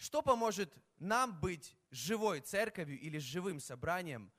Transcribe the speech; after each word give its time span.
Что 0.00 0.22
поможет 0.22 0.72
нам 0.98 1.38
быть 1.38 1.76
живой 1.90 2.40
церковью 2.40 2.98
или 2.98 3.18
живым 3.18 3.60
собранием, 3.60 4.32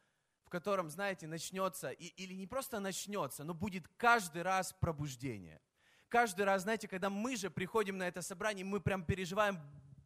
в 0.43 0.49
котором, 0.49 0.89
знаете, 0.89 1.27
начнется, 1.27 1.91
и, 1.91 2.07
или 2.07 2.33
не 2.33 2.47
просто 2.47 2.79
начнется, 2.79 3.43
но 3.43 3.53
будет 3.53 3.87
каждый 3.95 4.41
раз 4.41 4.73
пробуждение. 4.73 5.61
Каждый 6.09 6.45
раз, 6.45 6.63
знаете, 6.63 6.87
когда 6.87 7.11
мы 7.11 7.35
же 7.35 7.51
приходим 7.51 7.99
на 7.99 8.07
это 8.07 8.23
собрание, 8.23 8.65
мы 8.65 8.79
прям 8.79 9.05
переживаем, 9.05 9.59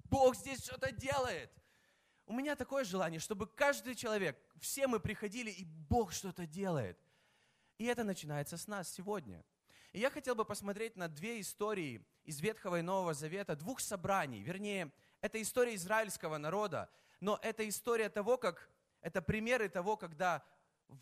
Бог 0.04 0.36
здесь 0.36 0.62
что-то 0.62 0.92
делает. 0.92 1.50
У 2.26 2.34
меня 2.34 2.58
такое 2.58 2.84
желание, 2.84 3.22
чтобы 3.22 3.48
каждый 3.48 3.96
человек, 3.96 4.38
все 4.60 4.88
мы 4.88 5.00
приходили, 5.00 5.52
и 5.52 5.64
Бог 5.64 6.12
что-то 6.12 6.46
делает. 6.46 7.00
И 7.78 7.86
это 7.86 8.04
начинается 8.04 8.58
с 8.58 8.68
нас 8.68 8.92
сегодня. 8.92 9.42
И 9.94 10.00
я 10.02 10.10
хотел 10.10 10.36
бы 10.36 10.44
посмотреть 10.44 10.98
на 10.98 11.08
две 11.08 11.40
истории 11.40 12.06
из 12.26 12.42
Ветхого 12.42 12.80
и 12.80 12.82
Нового 12.82 13.14
Завета, 13.14 13.56
двух 13.56 13.80
собраний, 13.80 14.44
вернее, 14.44 14.92
это 15.26 15.42
история 15.42 15.74
израильского 15.74 16.38
народа, 16.38 16.88
но 17.20 17.40
это 17.42 17.68
история 17.68 18.10
того, 18.10 18.38
как, 18.38 18.70
это 19.02 19.24
примеры 19.24 19.70
того, 19.70 19.98
когда 19.98 20.46
в, 20.88 21.00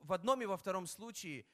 в 0.00 0.12
одном 0.12 0.42
и 0.42 0.46
во 0.46 0.58
втором 0.58 0.86
случае 0.86 1.46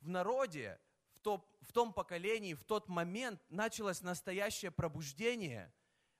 в 0.00 0.10
народе, 0.10 0.78
в, 1.14 1.20
то, 1.20 1.42
в 1.62 1.72
том 1.72 1.94
поколении, 1.94 2.52
в 2.52 2.64
тот 2.64 2.88
момент 2.88 3.40
началось 3.48 4.02
настоящее 4.02 4.70
пробуждение 4.70 5.72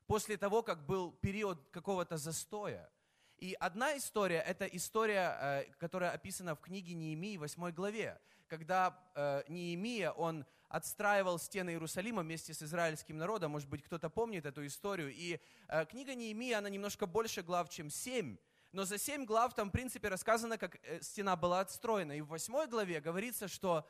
после 0.07 0.39
того, 0.39 0.63
как 0.63 0.87
был 0.87 1.13
период 1.13 1.59
какого-то 1.73 2.17
застоя. 2.17 2.91
И 3.37 3.55
одна 3.61 3.99
история, 3.99 4.39
это 4.39 4.65
история, 4.65 5.37
э, 5.41 5.65
которая 5.79 6.13
описана 6.13 6.55
в 6.55 6.61
книге 6.61 6.95
Неемии, 6.95 7.37
8 7.37 7.71
главе, 7.73 8.19
когда 8.47 8.99
э, 9.15 9.43
Неемия, 9.49 10.11
он 10.11 10.47
отстраивал 10.69 11.39
стены 11.39 11.71
Иерусалима 11.71 12.23
вместе 12.23 12.55
с 12.55 12.63
израильским 12.63 13.17
народом. 13.17 13.53
Может 13.53 13.69
быть, 13.69 13.83
кто-то 13.83 14.11
помнит 14.11 14.47
эту 14.47 14.67
историю. 14.67 15.13
И 15.15 15.41
э, 15.69 15.87
книга 15.87 16.15
Неемия, 16.15 16.59
она 16.59 16.69
немножко 16.69 17.07
больше 17.07 17.43
глав, 17.43 17.69
чем 17.69 17.91
семь. 17.91 18.37
Но 18.73 18.85
за 18.85 18.99
семь 18.99 19.25
глав 19.25 19.55
там, 19.55 19.69
в 19.69 19.73
принципе, 19.73 20.09
рассказано, 20.09 20.59
как 20.59 20.79
э, 20.83 21.01
стена 21.01 21.37
была 21.37 21.61
отстроена. 21.61 22.17
И 22.17 22.21
в 22.21 22.29
восьмой 22.29 22.67
главе 22.67 23.01
говорится, 23.01 23.49
что 23.49 23.89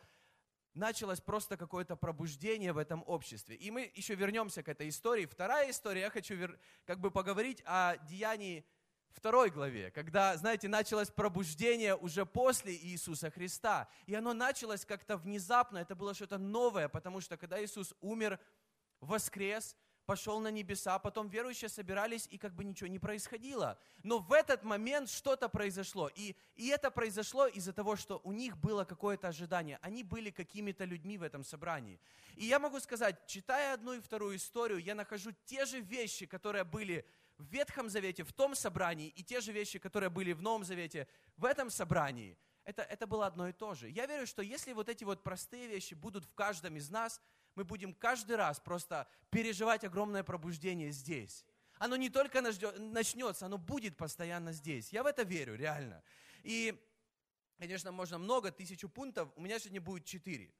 началось 0.74 1.20
просто 1.20 1.56
какое-то 1.56 1.96
пробуждение 1.96 2.72
в 2.72 2.78
этом 2.78 3.02
обществе. 3.06 3.56
И 3.56 3.70
мы 3.70 3.90
еще 3.94 4.14
вернемся 4.14 4.62
к 4.62 4.68
этой 4.68 4.88
истории. 4.88 5.26
Вторая 5.26 5.70
история, 5.70 6.02
я 6.02 6.10
хочу 6.10 6.36
как 6.84 7.00
бы 7.00 7.10
поговорить 7.10 7.62
о 7.64 7.96
деянии 8.08 8.64
второй 9.10 9.50
главе, 9.50 9.90
когда, 9.90 10.36
знаете, 10.36 10.68
началось 10.68 11.10
пробуждение 11.10 11.94
уже 11.96 12.24
после 12.26 12.74
Иисуса 12.74 13.30
Христа. 13.30 13.88
И 14.06 14.14
оно 14.14 14.34
началось 14.34 14.84
как-то 14.84 15.16
внезапно, 15.16 15.78
это 15.78 15.94
было 15.94 16.14
что-то 16.14 16.38
новое, 16.38 16.88
потому 16.88 17.20
что 17.20 17.36
когда 17.36 17.62
Иисус 17.62 17.94
умер, 18.00 18.38
воскрес, 19.00 19.76
пошел 20.08 20.40
на 20.40 20.50
небеса, 20.50 20.98
потом 20.98 21.28
верующие 21.28 21.68
собирались, 21.68 22.26
и 22.30 22.38
как 22.38 22.54
бы 22.54 22.64
ничего 22.64 22.88
не 22.88 22.98
происходило. 22.98 23.78
Но 24.02 24.20
в 24.20 24.32
этот 24.32 24.64
момент 24.64 25.10
что-то 25.10 25.50
произошло. 25.50 26.10
И, 26.14 26.34
и 26.54 26.68
это 26.68 26.90
произошло 26.90 27.46
из-за 27.46 27.74
того, 27.74 27.94
что 27.94 28.18
у 28.24 28.32
них 28.32 28.56
было 28.56 28.84
какое-то 28.84 29.28
ожидание. 29.28 29.78
Они 29.82 30.02
были 30.02 30.30
какими-то 30.30 30.84
людьми 30.84 31.18
в 31.18 31.22
этом 31.22 31.44
собрании. 31.44 32.00
И 32.36 32.46
я 32.46 32.58
могу 32.58 32.80
сказать, 32.80 33.26
читая 33.26 33.74
одну 33.74 33.92
и 33.92 34.00
вторую 34.00 34.36
историю, 34.36 34.78
я 34.78 34.94
нахожу 34.94 35.32
те 35.44 35.66
же 35.66 35.80
вещи, 35.80 36.24
которые 36.24 36.64
были 36.64 37.04
в 37.38 37.44
Ветхом 37.44 37.88
Завете, 37.88 38.24
в 38.24 38.32
том 38.32 38.54
собрании, 38.54 39.08
и 39.08 39.22
те 39.22 39.40
же 39.40 39.52
вещи, 39.52 39.78
которые 39.78 40.10
были 40.10 40.32
в 40.32 40.42
Новом 40.42 40.64
Завете, 40.64 41.06
в 41.36 41.44
этом 41.44 41.70
собрании, 41.70 42.36
это, 42.64 42.82
это 42.82 43.06
было 43.06 43.26
одно 43.26 43.48
и 43.48 43.52
то 43.52 43.74
же. 43.74 43.88
Я 43.88 44.06
верю, 44.06 44.26
что 44.26 44.42
если 44.42 44.72
вот 44.72 44.88
эти 44.88 45.04
вот 45.04 45.22
простые 45.22 45.68
вещи 45.68 45.94
будут 45.94 46.24
в 46.24 46.34
каждом 46.34 46.76
из 46.76 46.90
нас, 46.90 47.20
мы 47.54 47.64
будем 47.64 47.94
каждый 47.94 48.36
раз 48.36 48.60
просто 48.60 49.08
переживать 49.30 49.84
огромное 49.84 50.22
пробуждение 50.22 50.90
здесь. 50.90 51.46
Оно 51.78 51.96
не 51.96 52.10
только 52.10 52.42
начнется, 52.42 53.46
оно 53.46 53.56
будет 53.56 53.96
постоянно 53.96 54.52
здесь. 54.52 54.92
Я 54.92 55.02
в 55.02 55.06
это 55.06 55.22
верю, 55.22 55.54
реально. 55.54 56.02
И, 56.42 56.78
конечно, 57.58 57.92
можно 57.92 58.18
много, 58.18 58.50
тысячу 58.50 58.88
пунктов. 58.88 59.30
У 59.36 59.40
меня 59.40 59.58
сегодня 59.58 59.80
будет 59.80 60.04
четыре. 60.04 60.52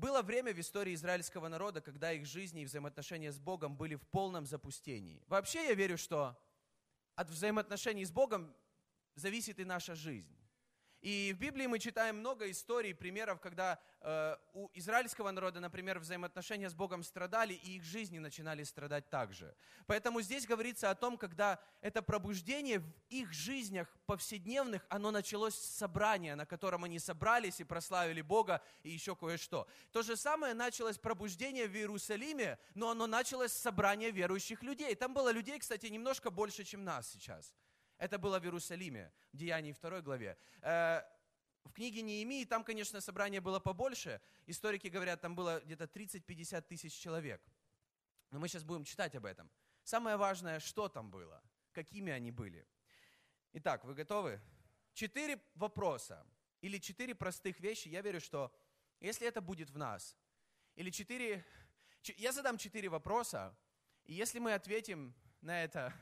Было 0.00 0.22
время 0.22 0.54
в 0.54 0.58
истории 0.58 0.94
израильского 0.94 1.48
народа, 1.48 1.82
когда 1.82 2.10
их 2.10 2.24
жизни 2.24 2.62
и 2.62 2.64
взаимоотношения 2.64 3.30
с 3.30 3.38
Богом 3.38 3.76
были 3.76 3.96
в 3.96 4.06
полном 4.06 4.46
запустении. 4.46 5.22
Вообще 5.26 5.66
я 5.66 5.74
верю, 5.74 5.98
что 5.98 6.42
от 7.16 7.28
взаимоотношений 7.28 8.06
с 8.06 8.10
Богом 8.10 8.56
зависит 9.14 9.60
и 9.60 9.64
наша 9.66 9.94
жизнь. 9.94 10.39
И 11.00 11.32
в 11.34 11.38
Библии 11.38 11.66
мы 11.66 11.78
читаем 11.78 12.18
много 12.18 12.50
историй, 12.50 12.94
примеров, 12.94 13.40
когда 13.40 13.78
э, 14.00 14.36
у 14.52 14.68
израильского 14.74 15.30
народа, 15.30 15.58
например, 15.58 15.98
взаимоотношения 15.98 16.68
с 16.68 16.74
Богом 16.74 17.02
страдали, 17.02 17.54
и 17.54 17.76
их 17.76 17.84
жизни 17.84 18.18
начинали 18.18 18.64
страдать 18.64 19.08
также. 19.08 19.54
Поэтому 19.86 20.20
здесь 20.20 20.46
говорится 20.46 20.90
о 20.90 20.94
том, 20.94 21.16
когда 21.16 21.58
это 21.80 22.02
пробуждение 22.02 22.80
в 22.80 22.92
их 23.08 23.32
жизнях 23.32 23.88
повседневных, 24.04 24.84
оно 24.90 25.10
началось 25.10 25.54
с 25.54 25.76
собрания, 25.78 26.34
на 26.34 26.44
котором 26.44 26.84
они 26.84 26.98
собрались 26.98 27.60
и 27.60 27.64
прославили 27.64 28.20
Бога, 28.20 28.62
и 28.82 28.90
еще 28.90 29.16
кое-что. 29.16 29.66
То 29.92 30.02
же 30.02 30.16
самое 30.16 30.52
началось 30.52 30.98
пробуждение 30.98 31.66
в 31.66 31.74
Иерусалиме, 31.74 32.58
но 32.74 32.90
оно 32.90 33.06
началось 33.06 33.52
с 33.52 33.62
собрания 33.62 34.10
верующих 34.10 34.62
людей. 34.62 34.94
Там 34.94 35.14
было 35.14 35.32
людей, 35.32 35.58
кстати, 35.58 35.86
немножко 35.86 36.30
больше, 36.30 36.64
чем 36.64 36.84
нас 36.84 37.08
сейчас. 37.10 37.54
Это 38.00 38.18
было 38.18 38.40
в 38.40 38.44
Иерусалиме, 38.44 39.12
в 39.30 39.36
Деянии 39.36 39.72
2 39.72 40.00
главе. 40.00 40.38
Э, 40.62 41.02
в 41.64 41.72
книге 41.72 42.00
Неемии 42.00 42.46
там, 42.46 42.64
конечно, 42.64 42.98
собрание 43.02 43.42
было 43.42 43.60
побольше. 43.60 44.22
Историки 44.46 44.86
говорят, 44.86 45.20
там 45.20 45.34
было 45.34 45.60
где-то 45.60 45.84
30-50 45.84 46.62
тысяч 46.62 46.94
человек. 46.94 47.42
Но 48.30 48.38
мы 48.38 48.48
сейчас 48.48 48.64
будем 48.64 48.84
читать 48.84 49.14
об 49.16 49.26
этом. 49.26 49.50
Самое 49.84 50.16
важное, 50.16 50.60
что 50.60 50.88
там 50.88 51.10
было, 51.10 51.42
какими 51.72 52.10
они 52.10 52.30
были. 52.30 52.66
Итак, 53.52 53.84
вы 53.84 53.92
готовы? 53.92 54.40
Четыре 54.94 55.38
вопроса 55.54 56.26
или 56.62 56.78
четыре 56.78 57.14
простых 57.14 57.60
вещи. 57.60 57.88
Я 57.88 58.00
верю, 58.00 58.22
что 58.22 58.50
если 58.98 59.28
это 59.28 59.42
будет 59.42 59.68
в 59.68 59.76
нас, 59.76 60.16
или 60.74 60.88
четыре... 60.88 61.44
Я 62.16 62.32
задам 62.32 62.56
четыре 62.56 62.88
вопроса, 62.88 63.54
и 64.04 64.14
если 64.14 64.38
мы 64.38 64.54
ответим 64.54 65.14
на 65.42 65.62
это 65.62 65.92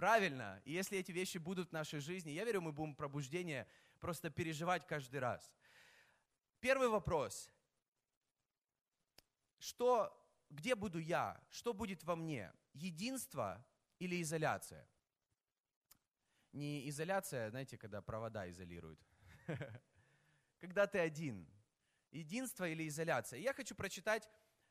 правильно. 0.00 0.62
И 0.64 0.72
если 0.72 0.98
эти 0.98 1.12
вещи 1.12 1.36
будут 1.36 1.68
в 1.68 1.72
нашей 1.72 2.00
жизни, 2.00 2.30
я 2.30 2.44
верю, 2.44 2.62
мы 2.62 2.72
будем 2.72 2.94
пробуждение 2.94 3.66
просто 3.98 4.30
переживать 4.30 4.86
каждый 4.86 5.20
раз. 5.20 5.52
Первый 6.58 6.88
вопрос. 6.88 7.50
Что, 9.58 10.10
где 10.48 10.74
буду 10.74 10.98
я? 10.98 11.38
Что 11.50 11.74
будет 11.74 12.02
во 12.04 12.16
мне? 12.16 12.50
Единство 12.72 13.62
или 13.98 14.22
изоляция? 14.22 14.88
Не 16.52 16.88
изоляция, 16.88 17.50
знаете, 17.50 17.76
когда 17.76 18.00
провода 18.00 18.48
изолируют. 18.48 18.98
Когда 20.60 20.86
ты 20.86 20.98
один. 20.98 21.46
Единство 22.10 22.66
или 22.66 22.88
изоляция? 22.88 23.38
Я 23.38 23.52
хочу 23.52 23.74
прочитать, 23.74 24.26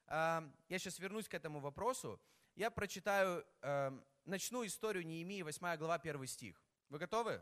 а, 0.08 0.44
я 0.70 0.80
сейчас 0.80 0.98
вернусь 0.98 1.30
к 1.30 1.36
этому 1.36 1.60
вопросу. 1.60 2.20
Я 2.60 2.70
прочитаю 2.70 3.46
а, 3.62 3.98
начну 4.26 4.66
историю 4.66 5.08
Неемии, 5.08 5.44
8 5.44 5.78
глава, 5.78 5.96
1 5.96 6.28
стих. 6.28 6.62
Вы 6.90 7.00
готовы? 7.00 7.42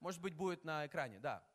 Может 0.00 0.22
быть, 0.22 0.32
будет 0.34 0.64
на 0.64 0.86
экране, 0.86 1.18
да. 1.18 1.46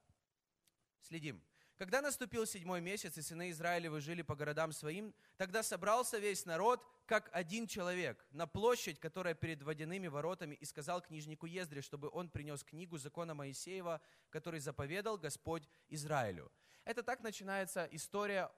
Следим. 0.99 1.41
Когда 1.77 2.03
наступил 2.03 2.45
седьмой 2.45 2.79
месяц, 2.79 3.17
и 3.17 3.23
сыны 3.23 3.49
Израилевы 3.49 4.01
жили 4.01 4.21
по 4.21 4.35
городам 4.35 4.71
своим, 4.71 5.15
тогда 5.37 5.63
собрался 5.63 6.19
весь 6.19 6.45
народ, 6.45 6.85
как 7.07 7.31
один 7.33 7.65
человек, 7.65 8.23
на 8.29 8.45
площадь, 8.45 8.99
которая 8.99 9.33
перед 9.33 9.63
водяными 9.63 10.07
воротами, 10.07 10.53
и 10.53 10.63
сказал 10.63 11.01
книжнику 11.01 11.47
Ездре, 11.47 11.81
чтобы 11.81 12.07
он 12.13 12.29
принес 12.29 12.63
книгу 12.63 12.99
закона 12.99 13.33
Моисеева, 13.33 13.99
который 14.29 14.59
заповедал 14.59 15.17
Господь 15.17 15.67
Израилю. 15.87 16.51
Это 16.85 17.01
так 17.01 17.21
начинается 17.21 17.89
история 17.91 18.51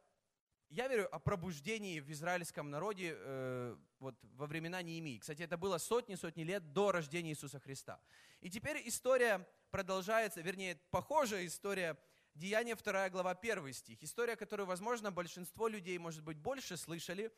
я 0.74 0.88
верю 0.88 1.08
о 1.14 1.20
пробуждении 1.20 2.00
в 2.00 2.12
израильском 2.12 2.72
народе 2.72 3.16
э, 3.16 3.78
вот, 4.00 4.16
во 4.36 4.48
времена 4.48 4.82
Неемии. 4.82 5.20
Кстати, 5.20 5.44
это 5.44 5.56
было 5.56 5.78
сотни-сотни 5.78 6.44
лет 6.44 6.74
до 6.74 6.92
рождения 6.92 7.30
Иисуса 7.30 7.60
Христа. 7.60 8.02
И 8.42 8.50
теперь 8.50 8.82
история 8.88 9.48
продолжается, 9.70 10.42
вернее, 10.42 10.80
похожая 10.90 11.46
история 11.46 11.96
Деяния 12.34 12.76
2 12.76 13.12
глава 13.12 13.32
1 13.32 13.72
стих. 13.74 14.02
История, 14.02 14.36
которую, 14.36 14.66
возможно, 14.66 15.12
большинство 15.12 15.68
людей, 15.68 16.00
может 16.00 16.24
быть, 16.24 16.38
больше 16.38 16.76
слышали. 16.76 17.32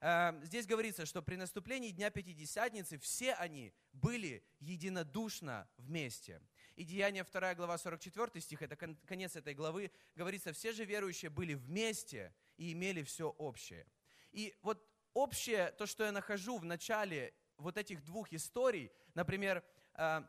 Э, 0.00 0.32
здесь 0.42 0.66
говорится, 0.66 1.04
что 1.04 1.20
при 1.20 1.36
наступлении 1.36 1.90
Дня 1.90 2.08
Пятидесятницы 2.08 2.96
все 2.96 3.34
они 3.34 3.74
были 3.92 4.42
единодушно 4.60 5.68
вместе. 5.76 6.40
И 6.74 6.84
Деяние 6.84 7.24
2 7.24 7.54
глава 7.54 7.76
44 7.76 8.40
стих, 8.40 8.62
это 8.62 8.76
конец 8.76 9.36
этой 9.36 9.52
главы, 9.52 9.90
говорится, 10.16 10.54
все 10.54 10.72
же 10.72 10.86
верующие 10.86 11.30
были 11.30 11.52
вместе 11.52 12.32
и 12.58 12.72
имели 12.72 13.02
все 13.02 13.30
общее. 13.30 13.86
И 14.32 14.54
вот 14.62 14.86
общее, 15.14 15.70
то, 15.72 15.86
что 15.86 16.04
я 16.04 16.12
нахожу 16.12 16.58
в 16.58 16.64
начале 16.64 17.32
вот 17.56 17.78
этих 17.78 18.04
двух 18.04 18.32
историй, 18.32 18.92
например, 19.14 19.64
э, 19.94 20.22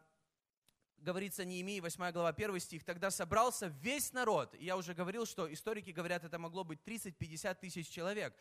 говорится 0.98 1.46
Неемии, 1.46 1.80
8 1.80 2.12
глава, 2.12 2.30
1 2.30 2.60
стих, 2.60 2.84
тогда 2.84 3.12
собрался 3.12 3.68
весь 3.68 4.14
народ. 4.14 4.56
И 4.56 4.66
я 4.66 4.78
уже 4.78 4.94
говорил, 4.94 5.26
что 5.26 5.52
историки 5.52 5.92
говорят, 5.92 6.24
это 6.24 6.40
могло 6.40 6.64
быть 6.64 6.80
30-50 6.86 7.56
тысяч 7.60 7.90
человек. 7.90 8.34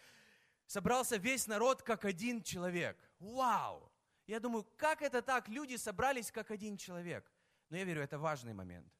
собрался 0.66 1.16
весь 1.16 1.46
народ 1.46 1.82
как 1.82 2.04
один 2.04 2.42
человек. 2.42 2.98
Вау! 3.20 3.90
Я 4.26 4.38
думаю, 4.38 4.64
как 4.76 5.00
это 5.00 5.22
так? 5.22 5.48
Люди 5.48 5.76
собрались 5.76 6.30
как 6.30 6.50
один 6.50 6.76
человек. 6.76 7.24
Но 7.70 7.78
я 7.78 7.84
верю, 7.84 8.02
это 8.02 8.18
важный 8.18 8.52
момент. 8.52 8.92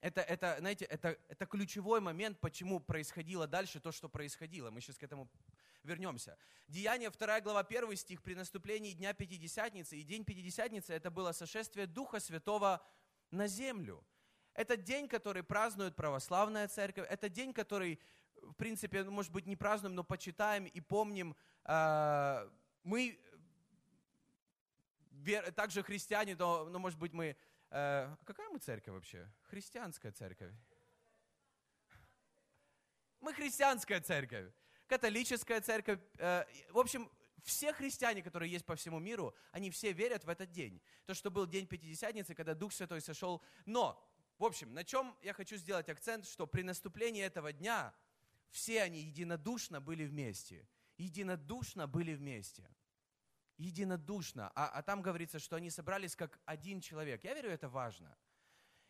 Это, 0.00 0.20
это 0.20 0.56
знаете, 0.58 0.84
это, 0.84 1.18
это 1.28 1.46
ключевой 1.46 2.00
момент, 2.00 2.38
почему 2.40 2.80
происходило 2.80 3.46
дальше 3.46 3.80
то, 3.80 3.92
что 3.92 4.08
происходило. 4.08 4.70
Мы 4.70 4.80
сейчас 4.80 4.98
к 4.98 5.02
этому 5.02 5.28
вернемся. 5.82 6.36
Деяние 6.68 7.10
2 7.10 7.40
глава 7.40 7.60
1 7.60 7.96
стих. 7.96 8.22
При 8.22 8.34
наступлении 8.34 8.92
Дня 8.92 9.14
Пятидесятницы. 9.14 9.96
И 9.96 10.02
День 10.02 10.24
Пятидесятницы 10.24 10.92
это 10.92 11.10
было 11.10 11.32
сошествие 11.32 11.86
Духа 11.86 12.20
Святого 12.20 12.84
на 13.30 13.46
землю. 13.46 14.04
Это 14.56 14.76
день, 14.76 15.06
который 15.06 15.42
празднует 15.42 15.96
православная 15.96 16.66
церковь. 16.68 17.06
Это 17.10 17.28
день, 17.28 17.52
который, 17.52 18.00
в 18.36 18.54
принципе, 18.54 19.04
ну, 19.04 19.10
может 19.10 19.30
быть, 19.30 19.46
не 19.46 19.56
празднуем, 19.56 19.94
но 19.94 20.02
почитаем 20.02 20.64
и 20.64 20.80
помним. 20.80 21.36
А, 21.64 22.50
мы 22.82 23.18
также 25.54 25.82
христиане, 25.82 26.36
но, 26.36 26.64
но 26.64 26.78
может 26.78 26.98
быть, 26.98 27.12
мы 27.12 27.36
Э, 27.78 28.16
какая 28.24 28.48
мы 28.48 28.58
церковь 28.58 28.94
вообще? 28.94 29.30
Христианская 29.50 30.10
церковь. 30.10 30.54
Мы 33.20 33.34
христианская 33.34 34.00
церковь, 34.00 34.50
католическая 34.86 35.60
церковь. 35.60 36.00
Э, 36.16 36.46
в 36.70 36.78
общем, 36.78 37.10
все 37.42 37.74
христиане, 37.74 38.22
которые 38.22 38.50
есть 38.50 38.64
по 38.64 38.76
всему 38.76 38.98
миру, 38.98 39.34
они 39.52 39.70
все 39.70 39.92
верят 39.92 40.24
в 40.24 40.30
этот 40.30 40.50
день. 40.52 40.80
То, 41.04 41.12
что 41.12 41.30
был 41.30 41.46
день 41.46 41.66
Пятидесятницы, 41.66 42.34
когда 42.34 42.54
Дух 42.54 42.72
Святой 42.72 43.02
сошел. 43.02 43.42
Но, 43.66 44.02
в 44.38 44.44
общем, 44.46 44.72
на 44.72 44.82
чем 44.82 45.14
я 45.20 45.34
хочу 45.34 45.56
сделать 45.56 45.90
акцент, 45.90 46.26
что 46.26 46.46
при 46.46 46.62
наступлении 46.62 47.22
этого 47.22 47.52
дня 47.52 47.94
все 48.48 48.80
они 48.80 49.02
единодушно 49.02 49.82
были 49.82 50.06
вместе. 50.06 50.66
Единодушно 50.96 51.86
были 51.86 52.14
вместе 52.14 52.66
единодушно. 53.58 54.52
А, 54.54 54.68
а 54.68 54.82
там 54.82 55.02
говорится, 55.02 55.38
что 55.38 55.56
они 55.56 55.70
собрались 55.70 56.16
как 56.16 56.40
один 56.44 56.80
человек. 56.80 57.24
Я 57.24 57.34
верю, 57.34 57.50
это 57.50 57.68
важно. 57.68 58.16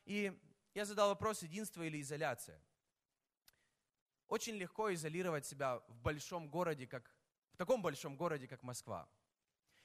И 0.04 0.38
я 0.74 0.84
задал 0.84 1.08
вопрос, 1.08 1.42
единство 1.42 1.82
или 1.82 2.00
изоляция. 2.00 2.60
Очень 4.28 4.56
легко 4.56 4.92
изолировать 4.92 5.46
себя 5.46 5.78
в 5.88 6.00
большом 6.00 6.48
городе, 6.48 6.86
как, 6.86 7.14
в 7.52 7.56
таком 7.56 7.82
большом 7.82 8.16
городе, 8.16 8.48
как 8.48 8.62
Москва. 8.62 9.08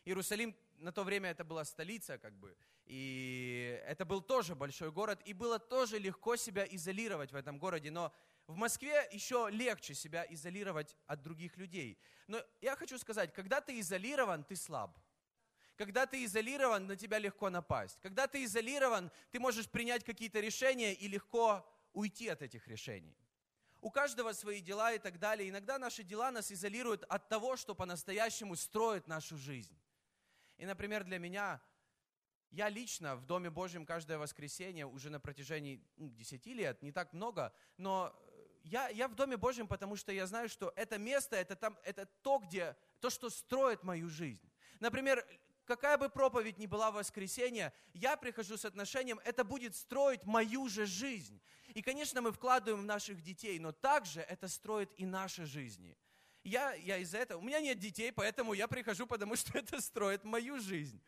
Иерусалим 0.03 0.55
на 0.77 0.91
то 0.91 1.03
время 1.03 1.29
это 1.29 1.43
была 1.43 1.63
столица, 1.63 2.17
как 2.17 2.33
бы, 2.33 2.57
и 2.85 3.79
это 3.85 4.03
был 4.03 4.21
тоже 4.21 4.55
большой 4.55 4.91
город, 4.91 5.21
и 5.25 5.33
было 5.33 5.59
тоже 5.59 5.99
легко 5.99 6.35
себя 6.35 6.65
изолировать 6.65 7.31
в 7.31 7.35
этом 7.35 7.59
городе, 7.59 7.91
но 7.91 8.11
в 8.51 8.57
Москве 8.57 9.07
еще 9.11 9.47
легче 9.51 9.93
себя 9.93 10.25
изолировать 10.29 10.95
от 11.07 11.21
других 11.21 11.57
людей. 11.57 11.97
Но 12.27 12.43
я 12.61 12.75
хочу 12.75 12.97
сказать, 12.97 13.33
когда 13.33 13.61
ты 13.61 13.79
изолирован, 13.79 14.43
ты 14.43 14.55
слаб. 14.55 14.97
Когда 15.77 16.05
ты 16.05 16.23
изолирован, 16.25 16.85
на 16.85 16.95
тебя 16.95 17.17
легко 17.17 17.49
напасть. 17.49 17.99
Когда 18.01 18.27
ты 18.27 18.43
изолирован, 18.43 19.11
ты 19.31 19.39
можешь 19.39 19.69
принять 19.69 20.03
какие-то 20.03 20.39
решения 20.39 20.93
и 20.93 21.07
легко 21.07 21.65
уйти 21.93 22.27
от 22.27 22.41
этих 22.41 22.67
решений. 22.67 23.17
У 23.79 23.89
каждого 23.89 24.33
свои 24.33 24.61
дела 24.61 24.93
и 24.93 24.99
так 24.99 25.17
далее. 25.17 25.49
Иногда 25.49 25.79
наши 25.79 26.03
дела 26.03 26.29
нас 26.29 26.51
изолируют 26.51 27.03
от 27.05 27.29
того, 27.29 27.55
что 27.55 27.73
по-настоящему 27.73 28.55
строит 28.55 29.07
нашу 29.07 29.37
жизнь. 29.37 29.75
И, 30.57 30.65
например, 30.65 31.03
для 31.03 31.17
меня, 31.17 31.59
я 32.51 32.69
лично 32.69 33.15
в 33.15 33.25
Доме 33.25 33.49
Божьем 33.49 33.85
каждое 33.85 34.19
воскресенье 34.19 34.85
уже 34.85 35.09
на 35.09 35.19
протяжении 35.19 35.83
ну, 35.95 36.09
10 36.09 36.45
лет, 36.47 36.83
не 36.83 36.91
так 36.91 37.13
много, 37.13 37.53
но 37.77 38.13
я, 38.63 38.89
я 38.89 39.07
в 39.07 39.15
Доме 39.15 39.37
Божьем, 39.37 39.67
потому 39.67 39.95
что 39.95 40.11
я 40.11 40.27
знаю, 40.27 40.49
что 40.49 40.71
это 40.75 40.97
место, 40.97 41.35
это, 41.35 41.55
там, 41.55 41.77
это 41.83 42.05
то, 42.21 42.39
где, 42.39 42.75
то, 42.99 43.09
что 43.09 43.29
строит 43.29 43.83
мою 43.83 44.09
жизнь. 44.09 44.49
Например, 44.79 45.25
какая 45.65 45.97
бы 45.97 46.09
проповедь 46.09 46.57
ни 46.57 46.65
была 46.65 46.91
в 46.91 46.95
воскресенье, 46.95 47.73
я 47.93 48.17
прихожу 48.17 48.57
с 48.57 48.65
отношением, 48.65 49.19
это 49.23 49.43
будет 49.43 49.75
строить 49.75 50.23
мою 50.25 50.67
же 50.69 50.85
жизнь. 50.85 51.41
И, 51.69 51.81
конечно, 51.81 52.21
мы 52.21 52.31
вкладываем 52.31 52.83
в 52.83 52.85
наших 52.85 53.21
детей, 53.21 53.59
но 53.59 53.71
также 53.71 54.21
это 54.21 54.47
строит 54.47 54.91
и 54.97 55.05
наши 55.05 55.45
жизни. 55.45 55.97
Я, 56.43 56.73
я 56.73 56.97
из-за 56.97 57.19
этого, 57.19 57.39
у 57.39 57.43
меня 57.43 57.59
нет 57.59 57.77
детей, 57.77 58.11
поэтому 58.11 58.53
я 58.53 58.67
прихожу, 58.67 59.05
потому 59.05 59.35
что 59.35 59.57
это 59.57 59.79
строит 59.81 60.23
мою 60.23 60.59
жизнь. 60.59 61.01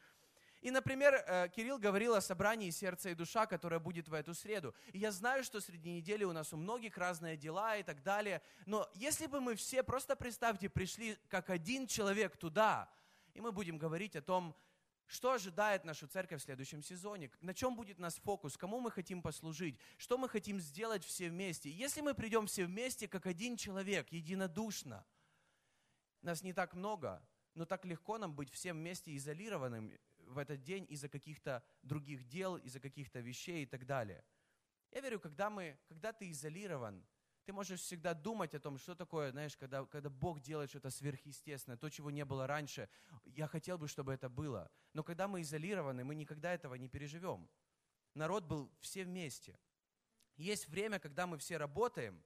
И, 0.64 0.72
например, 0.72 1.14
э, 1.14 1.50
Кирилл 1.50 1.78
говорил 1.78 2.16
о 2.16 2.22
собрании 2.22 2.70
«Сердце 2.70 3.10
и 3.10 3.16
душа», 3.16 3.46
которое 3.46 3.80
будет 3.80 4.08
в 4.08 4.14
эту 4.14 4.34
среду. 4.34 4.74
И 4.94 4.98
я 4.98 5.12
знаю, 5.12 5.44
что 5.44 5.60
среди 5.60 5.92
недели 5.92 6.24
у 6.24 6.32
нас 6.32 6.54
у 6.54 6.58
многих 6.58 6.98
разные 6.98 7.36
дела 7.36 7.76
и 7.76 7.84
так 7.84 8.02
далее. 8.02 8.42
Но 8.66 8.90
если 8.94 9.28
бы 9.28 9.42
мы 9.42 9.56
все, 9.56 9.84
просто 9.84 10.16
представьте, 10.16 10.70
пришли 10.70 11.18
как 11.28 11.50
один 11.50 11.86
человек 11.86 12.38
туда, 12.38 12.90
и 13.34 13.42
мы 13.42 13.52
будем 13.52 13.78
говорить 13.78 14.16
о 14.16 14.22
том, 14.22 14.56
что 15.06 15.34
ожидает 15.34 15.84
нашу 15.84 16.08
церковь 16.08 16.42
в 16.42 16.46
следующем 16.46 16.82
сезоне? 16.82 17.30
На 17.42 17.54
чем 17.54 17.76
будет 17.76 18.00
наш 18.00 18.14
фокус? 18.14 18.56
Кому 18.56 18.80
мы 18.80 18.90
хотим 18.90 19.22
послужить? 19.22 19.78
Что 19.98 20.18
мы 20.18 20.30
хотим 20.30 20.62
сделать 20.62 21.04
все 21.04 21.30
вместе? 21.30 21.70
Если 21.70 22.00
мы 22.00 22.14
придем 22.14 22.48
все 22.48 22.64
вместе, 22.64 23.10
как 23.10 23.26
один 23.26 23.58
человек, 23.58 24.14
единодушно, 24.14 25.06
нас 26.22 26.42
не 26.42 26.54
так 26.54 26.74
много, 26.74 27.22
но 27.54 27.66
так 27.66 27.84
легко 27.84 28.18
нам 28.18 28.34
быть 28.34 28.50
всем 28.50 28.78
вместе 28.78 29.14
изолированным 29.14 29.92
в 30.34 30.38
этот 30.38 30.62
день 30.62 30.86
из-за 30.90 31.10
каких-то 31.10 31.64
других 31.82 32.28
дел, 32.28 32.58
из-за 32.58 32.80
каких-то 32.80 33.20
вещей 33.20 33.64
и 33.64 33.66
так 33.66 33.86
далее. 33.86 34.24
Я 34.92 35.02
верю, 35.02 35.20
когда, 35.20 35.50
мы, 35.50 35.80
когда 35.88 36.12
ты 36.14 36.30
изолирован, 36.30 37.06
ты 37.46 37.54
можешь 37.54 37.82
всегда 37.82 38.14
думать 38.14 38.54
о 38.56 38.60
том, 38.60 38.78
что 38.78 38.96
такое, 38.96 39.32
знаешь, 39.32 39.58
когда, 39.58 39.86
когда 39.86 40.10
Бог 40.10 40.40
делает 40.40 40.70
что-то 40.70 40.90
сверхъестественное, 40.90 41.78
то, 41.78 41.90
чего 41.90 42.12
не 42.12 42.24
было 42.26 42.48
раньше. 42.48 42.90
Я 43.26 43.48
хотел 43.48 43.78
бы, 43.78 43.88
чтобы 43.88 44.14
это 44.14 44.30
было. 44.30 44.72
Но 44.94 45.04
когда 45.04 45.28
мы 45.28 45.42
изолированы, 45.42 46.04
мы 46.04 46.16
никогда 46.16 46.54
этого 46.54 46.76
не 46.76 46.88
переживем. 46.88 47.50
Народ 48.14 48.46
был 48.46 48.72
все 48.80 49.04
вместе. 49.04 49.60
Есть 50.36 50.68
время, 50.68 51.00
когда 51.00 51.28
мы 51.28 51.38
все 51.38 51.58
работаем, 51.58 52.24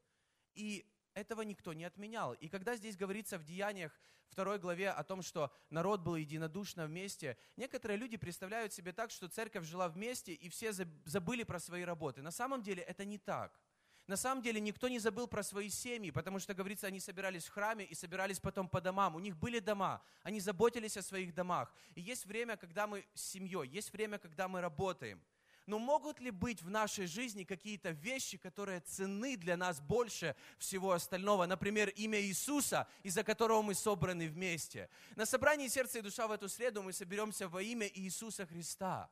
и 0.54 0.86
этого 1.18 1.42
никто 1.42 1.74
не 1.74 1.84
отменял. 1.84 2.34
И 2.34 2.48
когда 2.48 2.76
здесь 2.76 2.96
говорится 2.96 3.40
в 3.40 3.44
Деяниях 3.44 3.92
второй 4.30 4.60
главе 4.60 4.92
о 4.92 5.04
том, 5.04 5.24
что 5.24 5.52
народ 5.72 6.02
был 6.02 6.16
единодушно 6.16 6.86
вместе, 6.86 7.38
некоторые 7.56 7.98
люди 7.98 8.18
представляют 8.18 8.72
себе 8.72 8.94
так, 8.94 9.10
что 9.10 9.28
церковь 9.28 9.66
жила 9.66 9.90
вместе 9.90 10.34
и 10.34 10.48
все 10.50 10.72
забыли 11.06 11.44
про 11.44 11.60
свои 11.60 11.82
работы. 11.82 12.22
На 12.22 12.32
самом 12.32 12.62
деле 12.62 12.84
это 12.84 13.04
не 13.04 13.18
так. 13.18 13.60
На 14.06 14.16
самом 14.16 14.42
деле 14.42 14.62
никто 14.62 14.88
не 14.88 15.00
забыл 15.00 15.28
про 15.28 15.44
свои 15.44 15.70
семьи, 15.70 16.12
потому 16.12 16.40
что, 16.40 16.54
говорится, 16.54 16.88
они 16.88 17.00
собирались 17.00 17.46
в 17.46 17.52
храме 17.52 17.84
и 17.84 17.96
собирались 17.96 18.40
потом 18.40 18.70
по 18.70 18.80
домам. 18.80 19.16
У 19.16 19.20
них 19.20 19.36
были 19.36 19.60
дома, 19.60 20.02
они 20.24 20.40
заботились 20.40 20.98
о 20.98 21.02
своих 21.02 21.34
домах. 21.34 21.74
И 21.96 22.02
есть 22.02 22.26
время, 22.26 22.58
когда 22.58 22.88
мы 22.88 23.06
с 23.16 23.22
семьей, 23.22 23.68
есть 23.68 23.92
время, 23.92 24.18
когда 24.20 24.48
мы 24.48 24.62
работаем– 24.62 25.22
но 25.68 25.80
могут 25.80 26.22
ли 26.22 26.32
быть 26.32 26.62
в 26.62 26.70
нашей 26.70 27.08
жизни 27.08 27.44
какие-то 27.44 27.92
вещи, 27.92 28.38
которые 28.38 28.80
ценны 28.80 29.36
для 29.36 29.58
нас 29.58 29.82
больше 29.82 30.36
всего 30.58 30.94
остального? 30.94 31.46
Например, 31.46 31.90
имя 31.90 32.22
Иисуса, 32.22 32.88
из-за 33.04 33.24
которого 33.24 33.62
мы 33.62 33.76
собраны 33.76 34.30
вместе. 34.30 34.90
На 35.18 35.26
собрании 35.26 35.68
сердца 35.68 36.00
и 36.00 36.02
душа 36.02 36.28
в 36.28 36.32
эту 36.32 36.48
среду 36.48 36.82
мы 36.82 36.94
соберемся 36.94 37.50
во 37.50 37.62
имя 37.62 37.88
Иисуса 37.94 38.46
Христа. 38.46 39.10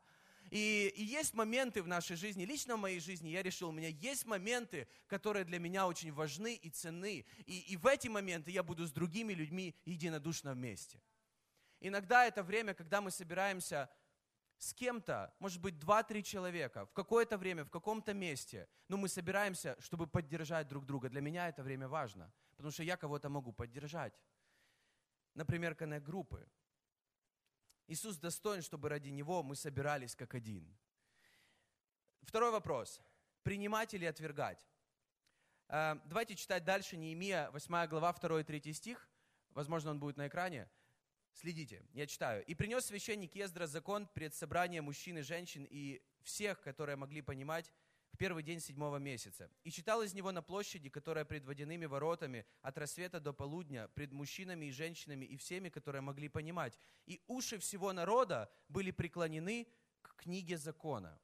И, 0.50 0.94
и 0.96 1.04
есть 1.04 1.34
моменты 1.34 1.84
в 1.84 1.88
нашей 1.88 2.16
жизни, 2.16 2.46
лично 2.46 2.78
в 2.78 2.80
моей 2.80 3.00
жизни 3.00 3.30
я 3.30 3.44
решил, 3.44 3.70
у 3.70 3.74
меня 3.74 3.90
есть 3.90 4.26
моменты, 4.26 4.88
которые 5.08 5.44
для 5.44 5.60
меня 5.60 5.88
очень 5.88 6.14
важны 6.14 6.56
и 6.56 6.70
ценны. 6.70 7.26
И, 7.46 7.60
и 7.60 7.76
в 7.76 7.86
эти 7.86 8.08
моменты 8.08 8.52
я 8.52 8.64
буду 8.64 8.86
с 8.88 8.92
другими 8.92 9.34
людьми 9.34 9.76
единодушно 9.84 10.54
вместе. 10.54 11.02
Иногда 11.82 12.26
это 12.26 12.44
время, 12.44 12.74
когда 12.74 13.02
мы 13.02 13.12
собираемся 13.12 13.90
с 14.66 14.74
кем-то, 14.74 15.32
может 15.40 15.62
быть, 15.62 15.78
два-три 15.78 16.24
человека, 16.24 16.88
в 16.88 16.94
какое-то 16.94 17.38
время, 17.38 17.66
в 17.66 17.70
каком-то 17.70 18.16
месте, 18.16 18.68
но 18.88 18.98
мы 18.98 19.08
собираемся, 19.08 19.76
чтобы 19.80 20.08
поддержать 20.08 20.68
друг 20.68 20.88
друга. 20.88 21.08
Для 21.08 21.22
меня 21.22 21.48
это 21.48 21.62
время 21.62 21.88
важно, 21.88 22.34
потому 22.56 22.72
что 22.72 22.82
я 22.82 22.98
кого-то 22.98 23.30
могу 23.30 23.54
поддержать. 23.54 24.20
Например, 25.36 25.76
коннект-группы. 25.76 26.50
Иисус 27.86 28.18
достоин, 28.18 28.64
чтобы 28.64 28.90
ради 28.90 29.10
Него 29.10 29.44
мы 29.44 29.56
собирались 29.56 30.16
как 30.16 30.34
один. 30.34 30.76
Второй 32.24 32.50
вопрос. 32.50 33.02
Принимать 33.44 33.94
или 33.94 34.06
отвергать? 34.06 34.66
Э, 35.68 35.96
давайте 36.06 36.36
читать 36.36 36.66
дальше 36.66 36.98
Неемия, 36.98 37.52
8 37.52 37.86
глава, 37.88 38.14
2 38.14 38.40
и 38.40 38.44
3 38.44 38.74
стих. 38.74 39.08
Возможно, 39.52 39.92
он 39.92 40.00
будет 40.00 40.18
на 40.18 40.28
экране. 40.28 40.68
Следите, 41.36 41.86
я 41.92 42.08
читаю. 42.08 42.46
«И 42.46 42.56
принес 42.56 42.86
священник 42.86 43.36
Ездра 43.36 43.68
закон 43.68 44.08
пред 44.08 44.34
собранием 44.34 44.86
мужчин 44.86 45.18
и 45.18 45.22
женщин 45.22 45.68
и 45.70 46.02
всех, 46.24 46.62
которые 46.62 46.96
могли 46.96 47.22
понимать, 47.22 47.72
в 48.14 48.18
первый 48.18 48.42
день 48.44 48.62
седьмого 48.62 48.96
месяца. 48.96 49.52
И 49.64 49.72
читал 49.72 50.02
из 50.02 50.14
него 50.14 50.32
на 50.32 50.42
площади, 50.42 50.90
которая 50.90 51.26
пред 51.26 51.44
водяными 51.44 51.86
воротами, 51.86 52.46
от 52.62 52.78
рассвета 52.78 53.20
до 53.20 53.34
полудня, 53.34 53.90
пред 53.90 54.14
мужчинами 54.14 54.68
и 54.68 54.72
женщинами 54.72 55.26
и 55.26 55.36
всеми, 55.36 55.68
которые 55.68 56.02
могли 56.02 56.30
понимать. 56.30 56.80
И 57.06 57.22
уши 57.28 57.60
всего 57.60 57.92
народа 57.92 58.50
были 58.70 58.92
преклонены 58.92 59.68
к 60.02 60.16
книге 60.16 60.58
закона». 60.58 61.20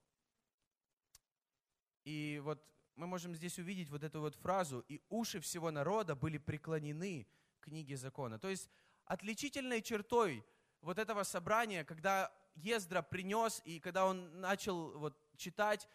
И 2.04 2.42
вот 2.44 2.62
мы 2.98 3.08
можем 3.08 3.34
здесь 3.34 3.58
увидеть 3.58 3.90
вот 3.90 4.04
эту 4.04 4.20
вот 4.20 4.36
фразу 4.36 4.84
«И 4.90 5.02
уши 5.08 5.40
всего 5.40 5.72
народа 5.72 6.16
были 6.16 6.38
преклонены 6.38 7.26
книги 7.62 7.94
закона. 7.94 8.38
То 8.38 8.50
есть 8.50 8.70
отличительной 9.12 9.82
чертой 9.82 10.42
вот 10.80 10.98
этого 10.98 11.24
собрания, 11.24 11.84
когда 11.84 12.32
Ездра 12.56 13.02
принес, 13.02 13.62
и 13.66 13.78
когда 13.82 14.06
он 14.06 14.40
начал 14.40 14.98
вот 14.98 15.18
читать 15.36 15.90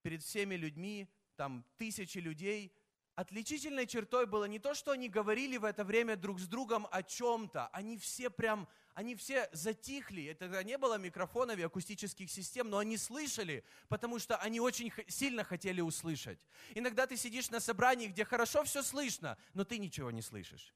перед 0.00 0.22
всеми 0.22 0.54
людьми, 0.54 1.06
там 1.36 1.62
тысячи 1.76 2.16
людей, 2.16 2.72
отличительной 3.16 3.86
чертой 3.86 4.24
было 4.24 4.46
не 4.46 4.58
то, 4.58 4.72
что 4.72 4.92
они 4.92 5.10
говорили 5.10 5.58
в 5.58 5.64
это 5.64 5.84
время 5.84 6.16
друг 6.16 6.40
с 6.40 6.46
другом 6.46 6.88
о 6.90 7.02
чем-то, 7.02 7.66
они 7.66 7.98
все 7.98 8.30
прям, 8.30 8.66
они 8.94 9.14
все 9.14 9.50
затихли, 9.52 10.24
это 10.24 10.64
не 10.64 10.78
было 10.78 10.96
микрофонов 10.96 11.58
и 11.58 11.62
акустических 11.62 12.30
систем, 12.30 12.70
но 12.70 12.78
они 12.78 12.96
слышали, 12.96 13.62
потому 13.88 14.18
что 14.18 14.38
они 14.38 14.58
очень 14.58 14.90
сильно 15.06 15.44
хотели 15.44 15.82
услышать. 15.82 16.38
Иногда 16.74 17.06
ты 17.06 17.18
сидишь 17.18 17.50
на 17.50 17.60
собрании, 17.60 18.06
где 18.06 18.24
хорошо 18.24 18.64
все 18.64 18.82
слышно, 18.82 19.36
но 19.52 19.64
ты 19.64 19.76
ничего 19.76 20.10
не 20.10 20.22
слышишь. 20.22 20.74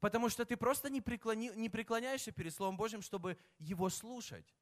Потому 0.00 0.28
что 0.28 0.44
ты 0.44 0.56
просто 0.56 0.90
не, 0.90 1.00
преклони, 1.00 1.50
не 1.56 1.68
преклоняешься 1.68 2.30
перед 2.30 2.54
Словом 2.54 2.76
Божьим, 2.76 3.02
чтобы 3.02 3.36
его 3.58 3.88
слушать. 3.88 4.54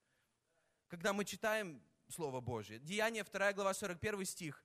Когда 0.88 1.12
мы 1.12 1.24
читаем 1.24 1.82
Слово 2.08 2.40
Божье, 2.40 2.78
Деяние 2.78 3.24
2 3.24 3.52
глава 3.52 3.74
41 3.74 4.24
стих, 4.24 4.64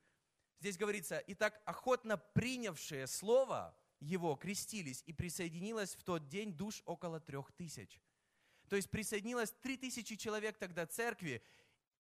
здесь 0.59 0.77
говорится, 0.77 1.21
«Итак, 1.27 1.61
охотно 1.65 2.17
принявшие 2.17 3.07
Слово 3.07 3.75
Его 3.99 4.35
крестились, 4.35 5.03
и 5.05 5.13
присоединилось 5.13 5.95
в 5.95 6.03
тот 6.03 6.27
день 6.27 6.53
душ 6.53 6.81
около 6.85 7.19
трех 7.19 7.51
тысяч». 7.51 7.99
То 8.69 8.77
есть 8.77 8.89
присоединилось 8.89 9.51
три 9.51 9.75
тысячи 9.75 10.15
человек 10.15 10.57
тогда 10.57 10.85
церкви, 10.85 11.43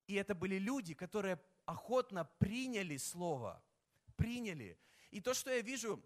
и 0.07 0.15
это 0.15 0.33
были 0.33 0.57
люди, 0.57 0.93
которые 0.93 1.41
охотно 1.65 2.25
приняли 2.39 2.97
Слово, 2.97 3.61
приняли. 4.15 4.79
И 5.09 5.19
то, 5.19 5.33
что 5.33 5.51
я 5.51 5.61
вижу 5.61 6.01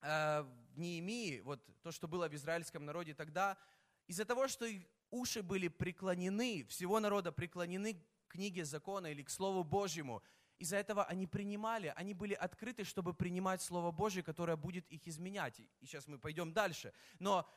в 0.00 0.78
Неемии, 0.78 1.40
вот 1.40 1.60
то, 1.82 1.92
что 1.92 2.08
было 2.08 2.28
в 2.28 2.34
израильском 2.34 2.84
народе 2.84 3.14
тогда, 3.14 3.58
из-за 4.06 4.24
того, 4.24 4.48
что 4.48 4.64
их 4.64 4.82
уши 5.10 5.42
были 5.42 5.68
преклонены, 5.68 6.64
всего 6.68 7.00
народа 7.00 7.32
преклонены 7.32 7.94
к 7.94 8.32
книге 8.32 8.64
закона 8.64 9.08
или 9.08 9.22
к 9.22 9.30
Слову 9.30 9.64
Божьему, 9.64 10.22
из-за 10.58 10.76
этого 10.76 11.04
они 11.04 11.26
принимали, 11.26 11.92
они 11.96 12.14
были 12.14 12.34
открыты, 12.34 12.84
чтобы 12.84 13.14
принимать 13.14 13.62
Слово 13.62 13.90
Божье, 13.92 14.22
которое 14.22 14.56
будет 14.56 14.86
их 14.88 15.08
изменять. 15.08 15.58
И 15.58 15.86
сейчас 15.86 16.06
мы 16.06 16.18
пойдем 16.18 16.52
дальше. 16.52 16.92
Но 17.18 17.50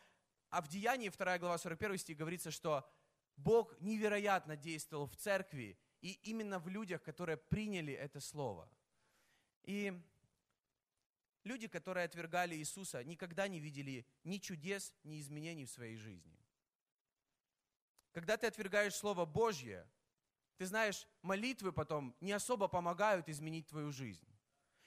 а 0.49 0.61
в 0.61 0.67
Деянии 0.67 1.09
2 1.09 1.39
глава 1.39 1.57
41 1.57 1.97
стих 1.97 2.17
говорится, 2.17 2.51
что 2.51 2.87
Бог 3.35 3.75
невероятно 3.81 4.55
действовал 4.55 5.07
в 5.07 5.15
церкви 5.15 5.77
и 6.01 6.11
именно 6.23 6.59
в 6.59 6.67
людях, 6.67 7.01
которые 7.01 7.37
приняли 7.37 7.93
это 7.93 8.19
Слово. 8.19 8.69
И 9.63 9.99
Люди, 11.43 11.67
которые 11.67 12.05
отвергали 12.05 12.55
Иисуса, 12.55 13.03
никогда 13.03 13.47
не 13.47 13.59
видели 13.59 14.05
ни 14.23 14.37
чудес, 14.37 14.93
ни 15.03 15.19
изменений 15.19 15.65
в 15.65 15.71
своей 15.71 15.97
жизни. 15.97 16.39
Когда 18.13 18.37
ты 18.37 18.47
отвергаешь 18.47 18.95
Слово 18.95 19.25
Божье, 19.25 19.85
ты 20.57 20.65
знаешь, 20.65 21.07
молитвы 21.21 21.73
потом 21.73 22.15
не 22.21 22.31
особо 22.31 22.67
помогают 22.67 23.27
изменить 23.27 23.67
твою 23.67 23.91
жизнь. 23.91 24.25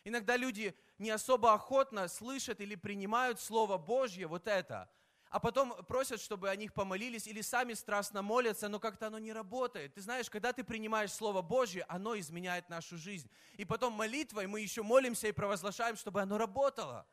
Иногда 0.05 0.37
люди 0.37 0.75
не 0.99 1.11
особо 1.11 1.53
охотно 1.53 2.09
слышат 2.09 2.61
или 2.61 2.77
принимают 2.77 3.41
Слово 3.41 3.77
Божье, 3.77 4.29
вот 4.29 4.47
это, 4.47 4.89
а 5.31 5.41
потом 5.41 5.85
просят, 5.85 6.21
чтобы 6.21 6.51
о 6.51 6.57
них 6.57 6.73
помолились, 6.73 7.27
или 7.27 7.41
сами 7.41 7.75
страстно 7.75 8.23
молятся, 8.23 8.69
но 8.69 8.79
как-то 8.79 9.09
оно 9.09 9.19
не 9.19 9.33
работает. 9.33 9.95
Ты 9.95 10.01
знаешь, 10.01 10.31
когда 10.31 10.53
ты 10.53 10.63
принимаешь 10.63 11.13
Слово 11.13 11.43
Божье, 11.43 11.85
оно 11.89 12.19
изменяет 12.19 12.69
нашу 12.69 12.97
жизнь. 12.97 13.29
И 13.55 13.65
потом 13.65 13.93
молитвой 13.93 14.47
мы 14.47 14.61
еще 14.61 14.83
молимся 14.83 15.29
и 15.29 15.33
провозглашаем, 15.33 15.97
чтобы 15.97 16.23
оно 16.23 16.39
работало. 16.39 17.07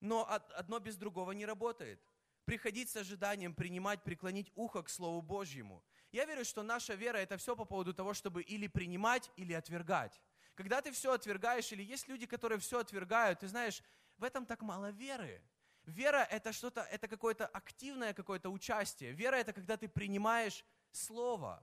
Но 0.00 0.26
одно 0.28 0.78
без 0.78 0.96
другого 0.96 1.32
не 1.32 1.46
работает. 1.46 2.00
Приходить 2.44 2.90
с 2.90 2.96
ожиданием, 2.96 3.54
принимать, 3.54 4.02
преклонить 4.02 4.52
ухо 4.54 4.82
к 4.82 4.88
Слову 4.88 5.22
Божьему. 5.22 5.84
Я 6.12 6.24
верю, 6.24 6.44
что 6.44 6.62
наша 6.62 6.94
вера 6.94 7.18
это 7.18 7.36
все 7.36 7.56
по 7.56 7.64
поводу 7.64 7.94
того, 7.94 8.14
чтобы 8.14 8.42
или 8.42 8.68
принимать, 8.68 9.30
или 9.36 9.52
отвергать. 9.52 10.20
Когда 10.54 10.80
ты 10.80 10.90
все 10.92 11.12
отвергаешь, 11.12 11.70
или 11.72 11.82
есть 11.82 12.08
люди, 12.08 12.26
которые 12.26 12.58
все 12.58 12.78
отвергают, 12.78 13.40
ты 13.40 13.48
знаешь, 13.48 13.82
в 14.16 14.24
этом 14.24 14.46
так 14.46 14.62
мало 14.62 14.90
веры. 14.90 15.42
Вера 15.86 16.26
это 16.30 16.52
что-то, 16.52 16.82
это 16.82 17.06
какое-то 17.06 17.46
активное 17.46 18.12
какое-то 18.12 18.50
участие. 18.50 19.12
Вера 19.12 19.36
это 19.36 19.52
когда 19.52 19.76
ты 19.76 19.88
принимаешь 19.88 20.64
Слово, 20.90 21.62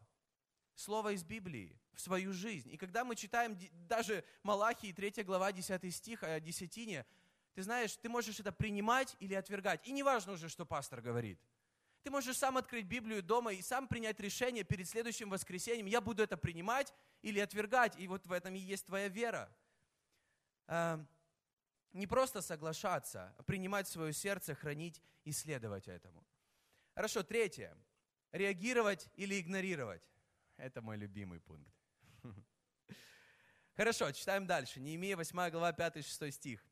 Слово 0.76 1.14
из 1.14 1.24
Библии 1.24 1.78
в 1.94 2.00
свою 2.00 2.32
жизнь. 2.32 2.72
И 2.72 2.78
когда 2.78 3.04
мы 3.04 3.16
читаем 3.16 3.58
даже 3.88 4.24
Малахии 4.44 4.94
3 4.94 5.24
глава 5.24 5.52
10 5.52 5.94
стих 5.94 6.24
о 6.24 6.40
десятине, 6.40 7.06
ты 7.54 7.64
знаешь, 7.64 7.96
ты 7.98 8.10
можешь 8.10 8.40
это 8.40 8.52
принимать 8.52 9.16
или 9.20 9.34
отвергать. 9.34 9.86
И 9.88 9.92
не 9.92 10.04
важно 10.04 10.34
уже, 10.34 10.50
что 10.50 10.66
пастор 10.66 11.02
говорит. 11.02 11.40
Ты 12.02 12.10
можешь 12.10 12.38
сам 12.38 12.58
открыть 12.58 12.86
Библию 12.86 13.22
дома 13.22 13.54
и 13.54 13.62
сам 13.62 13.88
принять 13.88 14.20
решение 14.20 14.64
перед 14.64 14.90
следующим 14.90 15.30
воскресеньем, 15.30 15.86
я 15.86 16.02
буду 16.02 16.24
это 16.24 16.36
принимать 16.36 16.94
или 17.22 17.40
отвергать. 17.40 17.98
И 17.98 18.08
вот 18.08 18.26
в 18.26 18.32
этом 18.32 18.56
и 18.56 18.60
есть 18.60 18.86
твоя 18.86 19.08
вера. 19.08 19.54
Не 21.94 22.08
просто 22.08 22.42
соглашаться, 22.42 23.34
а 23.38 23.44
принимать 23.44 23.88
в 23.88 23.92
свое 23.92 24.14
сердце, 24.14 24.56
хранить, 24.56 25.02
исследовать 25.26 25.88
этому. 25.88 26.26
Хорошо, 26.96 27.24
третье. 27.24 27.78
Реагировать 28.32 29.10
или 29.16 29.40
игнорировать. 29.40 30.02
Это 30.58 30.82
мой 30.82 30.98
любимый 30.98 31.40
пункт. 31.40 31.72
Хорошо, 33.76 34.12
читаем 34.12 34.48
дальше. 34.48 34.80
Неемия 34.80 35.16
8 35.16 35.50
глава 35.52 35.72
5-6 35.72 36.32
стих. 36.32 36.66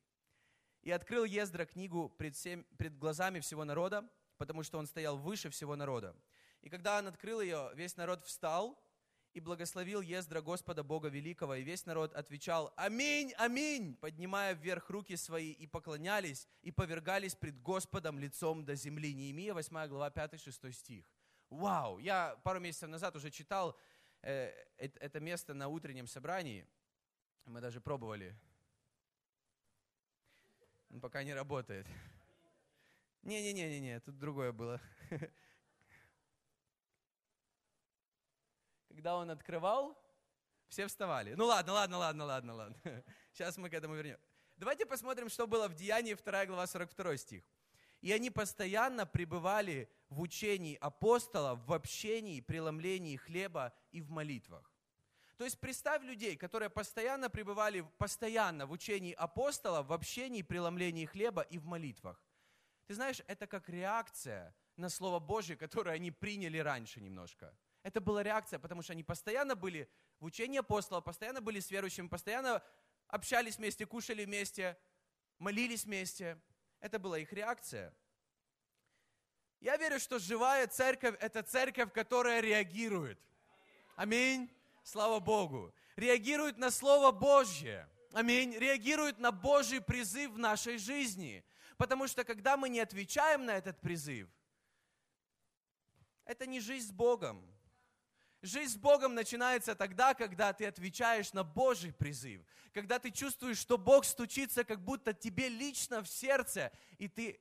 «И 0.82 0.90
открыл 0.90 1.24
Ездра 1.24 1.66
книгу 1.66 2.08
пред, 2.08 2.34
всем, 2.34 2.64
пред 2.76 2.98
глазами 2.98 3.38
всего 3.38 3.64
народа, 3.64 4.08
потому 4.38 4.64
что 4.64 4.78
он 4.78 4.86
стоял 4.86 5.16
выше 5.16 5.50
всего 5.50 5.76
народа. 5.76 6.16
И 6.62 6.68
когда 6.68 6.98
он 6.98 7.06
открыл 7.06 7.40
ее, 7.40 7.70
весь 7.74 7.96
народ 7.96 8.24
встал 8.24 8.80
и 9.34 9.40
благословил 9.40 10.00
Ездра 10.00 10.40
Господа 10.40 10.82
Бога 10.82 11.08
Великого, 11.08 11.54
и 11.54 11.62
весь 11.62 11.86
народ 11.86 12.14
отвечал 12.14 12.72
«Аминь, 12.76 13.32
аминь!», 13.38 13.96
поднимая 13.96 14.54
вверх 14.54 14.90
руки 14.90 15.16
свои, 15.16 15.52
и 15.52 15.66
поклонялись, 15.66 16.48
и 16.62 16.70
повергались 16.70 17.34
пред 17.34 17.60
Господом 17.62 18.18
лицом 18.18 18.64
до 18.64 18.74
земли. 18.74 19.14
Неемия, 19.14 19.54
8 19.54 19.88
глава, 19.88 20.10
5-6 20.10 20.72
стих. 20.72 21.04
Вау! 21.48 21.98
Я 21.98 22.36
пару 22.44 22.60
месяцев 22.60 22.88
назад 22.88 23.16
уже 23.16 23.30
читал 23.30 23.76
э, 24.22 24.52
это 24.76 25.20
место 25.20 25.54
на 25.54 25.68
утреннем 25.68 26.06
собрании. 26.06 26.66
Мы 27.44 27.60
даже 27.60 27.80
пробовали. 27.80 28.36
Он 30.90 31.00
пока 31.00 31.24
не 31.24 31.34
работает. 31.34 31.86
Не-не-не-не, 33.22 34.00
тут 34.00 34.18
другое 34.18 34.52
было. 34.52 34.80
когда 39.02 39.16
он 39.16 39.30
открывал, 39.30 40.00
все 40.68 40.86
вставали. 40.86 41.34
Ну 41.34 41.46
ладно, 41.46 41.72
ладно, 41.72 41.98
ладно, 41.98 42.24
ладно, 42.24 42.54
ладно. 42.54 42.76
Сейчас 43.32 43.56
мы 43.56 43.68
к 43.68 43.74
этому 43.74 43.96
вернем. 43.96 44.16
Давайте 44.56 44.86
посмотрим, 44.86 45.28
что 45.28 45.48
было 45.48 45.66
в 45.66 45.74
Деянии 45.74 46.14
2 46.14 46.46
глава 46.46 46.68
42 46.68 47.16
стих. 47.16 47.42
И 48.00 48.12
они 48.12 48.30
постоянно 48.30 49.04
пребывали 49.04 49.88
в 50.08 50.20
учении 50.20 50.76
апостолов, 50.80 51.58
в 51.66 51.72
общении, 51.72 52.40
преломлении 52.40 53.16
хлеба 53.16 53.72
и 53.90 54.00
в 54.00 54.08
молитвах. 54.08 54.72
То 55.36 55.42
есть 55.42 55.58
представь 55.58 56.04
людей, 56.04 56.36
которые 56.36 56.70
постоянно 56.70 57.28
пребывали, 57.28 57.84
постоянно 57.98 58.66
в 58.66 58.70
учении 58.70 59.14
апостолов, 59.14 59.88
в 59.88 59.92
общении, 59.92 60.42
преломлении 60.42 61.06
хлеба 61.06 61.42
и 61.42 61.58
в 61.58 61.64
молитвах. 61.64 62.22
Ты 62.86 62.94
знаешь, 62.94 63.20
это 63.26 63.48
как 63.48 63.68
реакция 63.68 64.54
на 64.76 64.88
Слово 64.88 65.18
Божье, 65.18 65.56
которое 65.56 65.96
они 65.96 66.12
приняли 66.12 66.58
раньше 66.58 67.00
немножко. 67.00 67.52
Это 67.82 68.00
была 68.00 68.22
реакция, 68.22 68.58
потому 68.58 68.82
что 68.82 68.92
они 68.92 69.02
постоянно 69.02 69.56
были 69.56 69.90
в 70.20 70.24
учении 70.24 70.58
апостолов, 70.58 71.04
постоянно 71.04 71.40
были 71.40 71.58
с 71.58 71.70
верующими, 71.70 72.06
постоянно 72.06 72.62
общались 73.08 73.56
вместе, 73.56 73.86
кушали 73.86 74.24
вместе, 74.24 74.78
молились 75.38 75.84
вместе. 75.84 76.40
Это 76.80 76.98
была 76.98 77.18
их 77.18 77.32
реакция. 77.32 77.94
Я 79.60 79.76
верю, 79.76 80.00
что 80.00 80.18
живая 80.18 80.66
церковь– 80.66 81.16
это 81.20 81.42
церковь, 81.42 81.92
которая 81.92 82.40
реагирует. 82.40 83.20
Аминь. 83.96 84.50
Слава 84.82 85.20
Богу. 85.20 85.72
Реагирует 85.94 86.58
на 86.58 86.70
Слово 86.70 87.12
Божье. 87.12 87.88
Аминь. 88.12 88.56
Реагирует 88.56 89.18
на 89.18 89.30
Божий 89.30 89.80
призыв 89.80 90.32
в 90.32 90.38
нашей 90.38 90.78
жизни. 90.78 91.44
Потому 91.76 92.08
что 92.08 92.24
когда 92.24 92.56
мы 92.56 92.68
не 92.68 92.80
отвечаем 92.80 93.44
на 93.44 93.56
этот 93.56 93.80
призыв, 93.80 94.28
это 96.24 96.46
не 96.46 96.60
жизнь 96.60 96.88
с 96.88 96.92
Богом. 96.92 97.51
Жизнь 98.42 98.74
с 98.74 98.76
Богом 98.76 99.14
начинается 99.14 99.76
тогда, 99.76 100.14
когда 100.14 100.52
ты 100.52 100.66
отвечаешь 100.66 101.32
на 101.32 101.44
Божий 101.44 101.92
призыв. 101.92 102.42
Когда 102.74 102.98
ты 102.98 103.12
чувствуешь, 103.12 103.58
что 103.58 103.78
Бог 103.78 104.04
стучится 104.04 104.64
как 104.64 104.82
будто 104.82 105.14
тебе 105.14 105.48
лично 105.48 106.02
в 106.02 106.08
сердце, 106.08 106.72
и 106.98 107.06
ты 107.06 107.40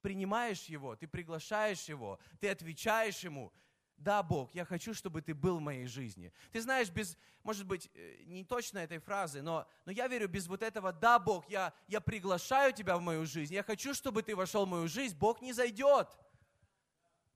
принимаешь 0.00 0.64
Его, 0.64 0.96
ты 0.96 1.06
приглашаешь 1.06 1.84
Его, 1.84 2.18
ты 2.40 2.48
отвечаешь 2.48 3.20
Ему. 3.20 3.52
Да, 3.96 4.24
Бог, 4.24 4.52
я 4.54 4.64
хочу, 4.64 4.92
чтобы 4.92 5.22
ты 5.22 5.34
был 5.34 5.58
в 5.58 5.62
моей 5.62 5.86
жизни. 5.86 6.32
Ты 6.50 6.60
знаешь, 6.60 6.90
без, 6.90 7.16
может 7.44 7.64
быть, 7.64 7.88
э, 7.94 8.24
не 8.24 8.44
точно 8.44 8.78
этой 8.80 8.98
фразы, 8.98 9.40
но, 9.40 9.68
но 9.84 9.92
я 9.92 10.08
верю, 10.08 10.26
без 10.26 10.48
вот 10.48 10.64
этого 10.64 10.92
«Да, 10.92 11.20
Бог, 11.20 11.48
я, 11.48 11.72
я 11.86 12.00
приглашаю 12.00 12.72
тебя 12.72 12.96
в 12.96 13.00
мою 13.00 13.24
жизнь, 13.24 13.54
я 13.54 13.62
хочу, 13.62 13.94
чтобы 13.94 14.24
ты 14.24 14.34
вошел 14.34 14.66
в 14.66 14.68
мою 14.68 14.88
жизнь», 14.88 15.16
Бог 15.16 15.40
не 15.40 15.52
зайдет. 15.52 16.08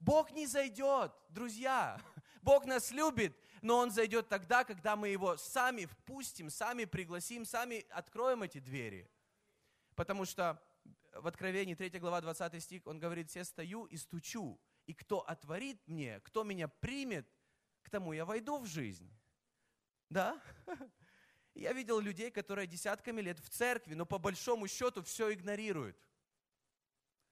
Бог 0.00 0.32
не 0.32 0.46
зайдет, 0.46 1.12
друзья. 1.28 2.00
Бог 2.42 2.66
нас 2.66 2.90
любит, 2.90 3.36
но 3.62 3.78
Он 3.78 3.90
зайдет 3.90 4.28
тогда, 4.28 4.64
когда 4.64 4.96
мы 4.96 5.08
Его 5.08 5.36
сами 5.36 5.86
впустим, 5.86 6.50
сами 6.50 6.84
пригласим, 6.84 7.44
сами 7.44 7.86
откроем 7.90 8.42
эти 8.42 8.58
двери. 8.58 9.10
Потому 9.94 10.24
что 10.24 10.62
в 11.12 11.26
Откровении 11.26 11.74
3 11.74 11.98
глава 11.98 12.20
20 12.20 12.62
стих 12.62 12.86
Он 12.86 12.98
говорит, 12.98 13.30
«Все 13.30 13.44
стою 13.44 13.84
и 13.86 13.96
стучу, 13.96 14.60
и 14.86 14.94
кто 14.94 15.20
отворит 15.20 15.86
мне, 15.86 16.20
кто 16.20 16.44
меня 16.44 16.68
примет, 16.68 17.28
к 17.82 17.90
тому 17.90 18.12
я 18.12 18.24
войду 18.24 18.58
в 18.58 18.66
жизнь». 18.66 19.10
Да? 20.08 20.40
Я 21.54 21.72
видел 21.72 21.98
людей, 21.98 22.30
которые 22.30 22.68
десятками 22.68 23.20
лет 23.20 23.40
в 23.40 23.50
церкви, 23.50 23.94
но 23.94 24.06
по 24.06 24.18
большому 24.18 24.68
счету 24.68 25.02
все 25.02 25.32
игнорируют. 25.32 25.98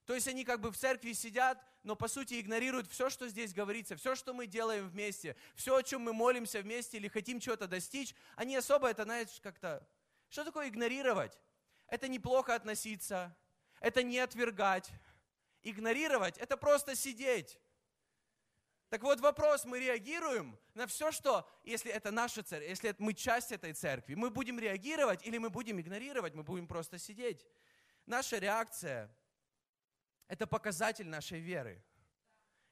То 0.03 0.13
есть 0.13 0.27
они 0.27 0.43
как 0.43 0.59
бы 0.59 0.71
в 0.71 0.77
церкви 0.77 1.13
сидят, 1.13 1.63
но 1.87 1.95
по 1.95 2.09
сути 2.09 2.41
игнорируют 2.41 2.89
все, 2.89 3.09
что 3.09 3.29
здесь 3.29 3.53
говорится, 3.53 3.95
все, 3.95 4.13
что 4.13 4.33
мы 4.33 4.45
делаем 4.45 4.89
вместе, 4.89 5.37
все, 5.55 5.77
о 5.77 5.81
чем 5.81 6.01
мы 6.01 6.11
молимся 6.11 6.61
вместе 6.61 6.97
или 6.97 7.07
хотим 7.07 7.39
чего-то 7.39 7.65
достичь. 7.65 8.13
Они 8.35 8.57
особо 8.57 8.89
это, 8.89 9.05
знаешь, 9.05 9.39
как-то... 9.41 9.87
Что 10.29 10.43
такое 10.43 10.67
игнорировать? 10.67 11.39
Это 11.87 12.09
неплохо 12.09 12.53
относиться, 12.55 13.33
это 13.79 14.03
не 14.03 14.19
отвергать. 14.19 14.91
Игнорировать– 15.63 16.37
это 16.39 16.57
просто 16.57 16.93
сидеть. 16.93 17.57
Так 18.89 19.01
вот 19.03 19.21
вопрос, 19.21 19.63
мы 19.63 19.79
реагируем 19.79 20.59
на 20.73 20.87
все, 20.87 21.13
что, 21.13 21.49
если 21.63 21.89
это 21.89 22.11
наша 22.11 22.43
церковь, 22.43 22.67
если 22.67 22.93
мы 22.97 23.13
часть 23.13 23.53
этой 23.53 23.71
церкви, 23.71 24.15
мы 24.15 24.29
будем 24.29 24.59
реагировать 24.59 25.25
или 25.25 25.37
мы 25.37 25.49
будем 25.49 25.79
игнорировать, 25.79 26.35
мы 26.35 26.43
будем 26.43 26.67
просто 26.67 26.97
сидеть. 26.97 27.45
Наша 28.05 28.39
реакция– 28.39 29.09
это 30.27 30.47
показатель 30.47 31.07
нашей 31.07 31.39
веры. 31.39 31.83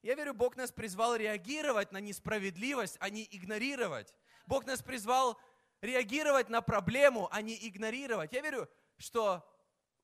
Я 0.02 0.16
верю, 0.16 0.34
Бог 0.34 0.56
нас 0.56 0.72
призвал 0.72 1.16
реагировать 1.16 1.92
на 1.92 2.00
несправедливость, 2.00 2.98
а 3.00 3.10
не 3.10 3.28
игнорировать. 3.32 4.14
Бог 4.46 4.66
нас 4.66 4.84
призвал 4.84 5.40
реагировать 5.82 6.50
на 6.50 6.62
проблему, 6.62 7.28
а 7.32 7.42
не 7.42 7.56
игнорировать. 7.68 8.34
Я 8.34 8.42
верю, 8.42 8.70
что 8.98 9.44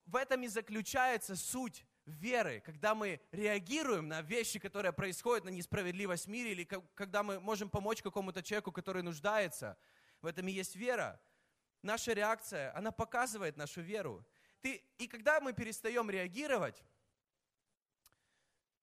в 0.05 0.15
этом 0.15 0.43
и 0.43 0.47
заключается 0.47 1.35
суть 1.35 1.85
веры, 2.05 2.61
когда 2.65 2.95
мы 2.95 3.21
реагируем 3.31 4.07
на 4.07 4.21
вещи, 4.21 4.59
которые 4.59 4.91
происходят, 4.91 5.45
на 5.45 5.49
несправедливость 5.49 6.25
в 6.25 6.29
мире, 6.29 6.51
или 6.51 6.63
когда 6.63 7.23
мы 7.23 7.39
можем 7.39 7.69
помочь 7.69 8.01
какому-то 8.01 8.41
человеку, 8.41 8.71
который 8.71 9.03
нуждается. 9.03 9.77
В 10.21 10.25
этом 10.25 10.47
и 10.47 10.51
есть 10.51 10.75
вера. 10.75 11.21
Наша 11.81 12.13
реакция, 12.13 12.75
она 12.75 12.91
показывает 12.91 13.57
нашу 13.57 13.81
веру. 13.81 14.25
Ты, 14.61 14.83
и 14.97 15.07
когда 15.07 15.39
мы 15.41 15.53
перестаем 15.53 16.09
реагировать, 16.09 16.83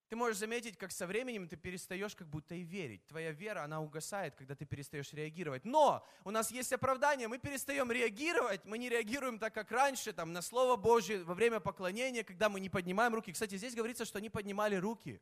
ты 0.08 0.16
можешь 0.16 0.38
заметить, 0.38 0.78
как 0.78 0.90
со 0.90 1.06
временем 1.06 1.48
ты 1.48 1.56
перестаешь 1.56 2.16
как 2.16 2.28
будто 2.28 2.54
и 2.54 2.62
верить. 2.62 3.06
Твоя 3.06 3.30
вера, 3.32 3.62
она 3.64 3.80
угасает, 3.80 4.34
когда 4.34 4.54
ты 4.54 4.64
перестаешь 4.64 5.12
реагировать. 5.12 5.64
Но 5.64 6.06
у 6.24 6.30
нас 6.30 6.50
есть 6.50 6.72
оправдание, 6.72 7.28
мы 7.28 7.38
перестаем 7.38 7.92
реагировать, 7.92 8.64
мы 8.64 8.78
не 8.78 8.88
реагируем 8.88 9.38
так, 9.38 9.52
как 9.52 9.70
раньше, 9.70 10.12
там, 10.14 10.32
на 10.32 10.40
Слово 10.40 10.76
Божье 10.76 11.22
во 11.24 11.34
время 11.34 11.60
поклонения, 11.60 12.24
когда 12.24 12.48
мы 12.48 12.58
не 12.60 12.70
поднимаем 12.70 13.14
руки. 13.14 13.32
Кстати, 13.32 13.56
здесь 13.56 13.74
говорится, 13.74 14.06
что 14.06 14.18
они 14.18 14.30
поднимали 14.30 14.76
руки, 14.76 15.20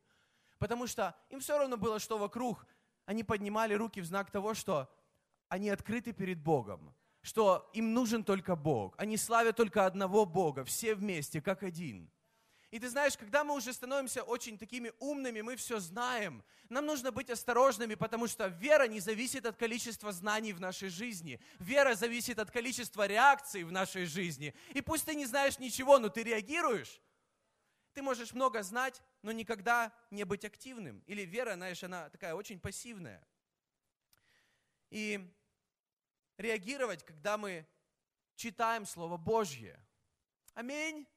потому 0.57 0.87
что 0.87 1.15
им 1.29 1.41
все 1.41 1.57
равно 1.57 1.75
было, 1.77 1.99
что 1.99 2.17
вокруг. 2.17 2.65
Они 3.05 3.23
поднимали 3.23 3.73
руки 3.73 3.99
в 3.99 4.05
знак 4.05 4.31
того, 4.31 4.53
что 4.53 4.89
они 5.49 5.69
открыты 5.69 6.13
перед 6.13 6.39
Богом, 6.39 6.93
что 7.21 7.69
им 7.73 7.93
нужен 7.93 8.23
только 8.23 8.55
Бог. 8.55 8.95
Они 8.97 9.17
славят 9.17 9.57
только 9.57 9.85
одного 9.85 10.25
Бога, 10.25 10.63
все 10.63 10.95
вместе, 10.95 11.41
как 11.41 11.63
один. 11.63 12.09
И 12.69 12.79
ты 12.79 12.89
знаешь, 12.89 13.15
когда 13.15 13.45
мы 13.45 13.55
уже 13.55 13.71
становимся 13.71 14.23
очень 14.23 14.57
такими 14.57 14.91
умными, 14.99 15.39
мы 15.39 15.55
все 15.55 15.79
знаем, 15.79 16.43
нам 16.67 16.85
нужно 16.85 17.13
быть 17.13 17.29
осторожными, 17.29 17.95
потому 17.95 18.27
что 18.27 18.47
вера 18.47 18.87
не 18.87 18.99
зависит 18.99 19.45
от 19.45 19.55
количества 19.55 20.11
знаний 20.11 20.51
в 20.51 20.59
нашей 20.59 20.89
жизни. 20.89 21.39
Вера 21.59 21.95
зависит 21.95 22.39
от 22.39 22.51
количества 22.51 23.07
реакций 23.07 23.63
в 23.63 23.71
нашей 23.71 24.05
жизни. 24.05 24.53
И 24.73 24.81
пусть 24.81 25.05
ты 25.05 25.15
не 25.15 25.25
знаешь 25.25 25.59
ничего, 25.59 25.97
но 25.97 26.09
ты 26.09 26.23
реагируешь. 26.23 27.01
Ты 27.93 28.01
можешь 28.01 28.33
много 28.33 28.61
знать, 28.63 29.01
но 29.21 29.31
никогда 29.31 29.93
не 30.11 30.25
быть 30.25 30.43
активным. 30.43 31.01
Или 31.07 31.21
вера, 31.21 31.53
знаешь, 31.53 31.83
она 31.83 32.09
такая 32.09 32.35
очень 32.35 32.59
пассивная. 32.59 33.25
И 34.89 35.33
реагировать, 36.37 37.05
когда 37.05 37.37
мы 37.37 37.65
читаем 38.35 38.85
Слово 38.85 39.15
Божье. 39.15 39.79
Аминь 40.53 41.07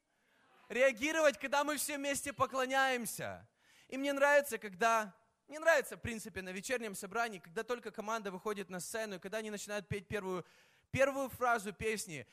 реагировать, 0.70 1.38
когда 1.38 1.64
мы 1.64 1.76
все 1.76 1.98
вместе 1.98 2.32
поклоняемся. 2.32 3.46
И 3.88 3.98
мне 3.98 4.12
нравится, 4.12 4.56
когда... 4.56 5.14
Мне 5.48 5.58
нравится, 5.58 5.96
в 5.96 6.00
принципе, 6.00 6.42
на 6.42 6.50
вечернем 6.50 6.94
собрании, 6.94 7.40
когда 7.40 7.64
только 7.64 7.90
команда 7.90 8.30
выходит 8.30 8.70
на 8.70 8.78
сцену, 8.78 9.16
и 9.16 9.18
когда 9.18 9.38
они 9.38 9.50
начинают 9.50 9.88
петь 9.88 10.06
первую, 10.06 10.46
первую 10.92 11.28
фразу 11.28 11.72
песни, 11.72 12.24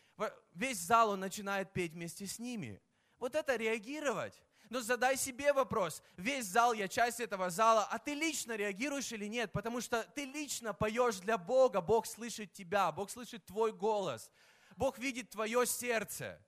весь 0.53 0.77
зал 0.77 1.09
он 1.09 1.19
начинает 1.19 1.73
петь 1.73 1.93
вместе 1.93 2.27
с 2.27 2.37
ними. 2.37 2.79
Вот 3.17 3.33
это 3.33 3.55
реагировать. 3.55 4.39
Но 4.69 4.81
задай 4.81 5.17
себе 5.17 5.51
вопрос, 5.51 6.03
весь 6.15 6.45
зал, 6.45 6.73
я 6.73 6.87
часть 6.87 7.19
этого 7.19 7.49
зала, 7.49 7.87
а 7.89 7.97
ты 7.97 8.13
лично 8.13 8.55
реагируешь 8.55 9.11
или 9.11 9.25
нет? 9.25 9.51
Потому 9.51 9.81
что 9.81 10.03
ты 10.13 10.25
лично 10.25 10.73
поешь 10.73 11.17
для 11.17 11.39
Бога, 11.39 11.81
Бог 11.81 12.05
слышит 12.05 12.53
тебя, 12.53 12.91
Бог 12.91 13.09
слышит 13.09 13.45
твой 13.47 13.71
голос, 13.71 14.29
Бог 14.75 14.99
видит 14.99 15.31
твое 15.31 15.65
сердце. 15.65 16.39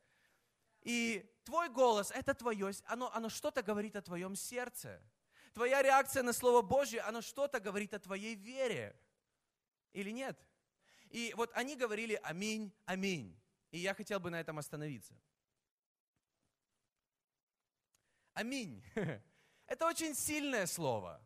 И 0.83 1.25
твой 1.49 1.69
голос, 1.69 2.11
это 2.11 2.35
твое, 2.35 2.71
оно, 2.85 3.11
оно 3.11 3.27
что-то 3.27 3.63
говорит 3.63 3.95
о 3.95 4.03
твоем 4.03 4.35
сердце. 4.35 5.01
Твоя 5.53 5.81
реакция 5.81 6.21
на 6.21 6.31
Слово 6.31 6.61
Божье, 6.61 7.01
оно 7.01 7.21
что-то 7.21 7.59
говорит 7.59 7.91
о 7.95 7.99
твоей 7.99 8.35
вере. 8.35 8.95
Или 9.93 10.11
нет? 10.11 10.39
И 11.09 11.33
вот 11.35 11.49
они 11.55 11.75
говорили 11.75 12.19
аминь, 12.21 12.71
аминь. 12.85 13.35
И 13.71 13.79
я 13.79 13.95
хотел 13.95 14.19
бы 14.19 14.29
на 14.29 14.39
этом 14.39 14.59
остановиться. 14.59 15.15
Аминь. 18.33 18.83
Это 19.65 19.87
очень 19.87 20.13
сильное 20.13 20.67
слово. 20.67 21.19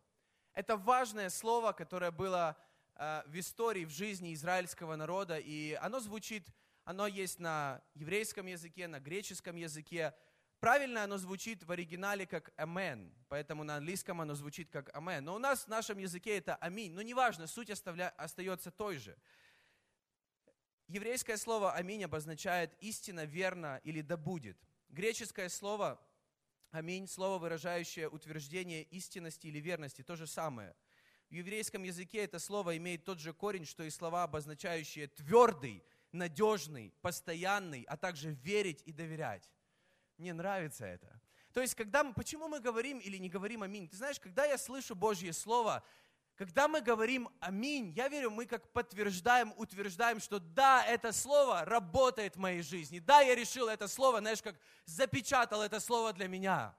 Это 0.53 0.77
важное 0.77 1.29
слово, 1.29 1.73
которое 1.73 2.12
было 2.12 2.55
э, 2.95 3.23
в 3.25 3.38
истории, 3.38 3.83
в 3.83 3.89
жизни 3.89 4.33
израильского 4.33 4.95
народа. 4.95 5.38
И 5.38 5.73
оно 5.73 5.99
звучит 5.99 6.47
оно 6.86 7.08
есть 7.08 7.39
на 7.39 7.82
еврейском 7.93 8.46
языке, 8.46 8.88
на 8.88 9.00
греческом 9.00 9.56
языке. 9.56 10.13
Правильно 10.60 11.04
оно 11.04 11.17
звучит 11.17 11.63
в 11.63 11.72
оригинале 11.72 12.26
как 12.26 12.54
«амен», 12.56 13.13
поэтому 13.28 13.63
на 13.63 13.78
английском 13.78 14.22
оно 14.22 14.34
звучит 14.34 14.69
как 14.69 14.96
«амен». 14.96 15.24
Но 15.24 15.36
у 15.36 15.39
нас 15.39 15.65
в 15.65 15.67
нашем 15.67 15.98
языке 15.98 16.38
это 16.38 16.56
«аминь». 16.56 16.93
Но 16.93 17.02
неважно, 17.02 17.48
суть 17.48 17.69
оставля... 17.69 18.10
остается 18.10 18.72
той 18.72 18.98
же. 18.98 19.17
Еврейское 20.88 21.38
слово 21.38 21.74
«аминь» 21.74 22.04
обозначает 22.04 22.74
«истина», 22.80 23.26
«верно» 23.26 23.82
или 23.84 24.02
«да 24.02 24.17
будет». 24.17 24.58
Греческое 24.89 25.50
слово 25.50 26.00
«аминь»– 26.72 27.08
слово, 27.10 27.39
выражающее 27.39 28.10
утверждение 28.10 28.84
истинности 28.84 29.48
или 29.48 29.60
верности, 29.60 30.02
то 30.02 30.15
же 30.15 30.28
самое. 30.28 30.76
В 31.30 31.34
еврейском 31.34 31.84
языке 31.84 32.19
это 32.19 32.39
слово 32.39 32.78
имеет 32.78 33.06
тот 33.06 33.19
же 33.19 33.34
корень, 33.34 33.65
что 33.65 33.84
и 33.84 33.89
слова, 33.89 34.24
обозначающие 34.24 35.08
твердый, 35.08 35.84
надежный, 36.13 36.93
постоянный, 37.02 37.84
а 37.84 37.97
также 37.97 38.32
верить 38.32 38.82
и 38.86 38.91
доверять. 38.91 39.49
Мне 40.17 40.34
нравится 40.34 40.86
это. 40.86 41.19
То 41.52 41.62
есть, 41.62 41.76
когда 41.76 42.04
мы, 42.04 42.13
почему 42.13 42.47
мы 42.47 42.60
говорим 42.60 42.99
или 42.99 43.17
не 43.17 43.30
говорим 43.30 43.63
аминь? 43.63 43.88
Ты 43.88 43.97
знаешь, 43.97 44.19
когда 44.19 44.45
я 44.45 44.58
слышу 44.58 44.95
Божье 44.95 45.34
Слово, 45.34 45.84
когда 46.36 46.67
мы 46.67 46.82
говорим 46.82 47.30
аминь, 47.39 47.91
я 47.91 48.08
верю, 48.08 48.32
мы 48.32 48.47
как 48.47 48.67
подтверждаем, 48.71 49.54
утверждаем, 49.56 50.19
что 50.19 50.39
да, 50.39 50.84
это 50.84 51.12
слово 51.12 51.63
работает 51.63 52.36
в 52.36 52.39
моей 52.39 52.63
жизни. 52.63 52.97
Да, 52.97 53.21
я 53.21 53.36
решил 53.36 53.67
это 53.67 53.88
слово, 53.88 54.19
знаешь, 54.19 54.41
как 54.41 54.56
запечатал 54.86 55.62
это 55.62 55.80
слово 55.80 56.12
для 56.12 56.28
меня. 56.28 56.76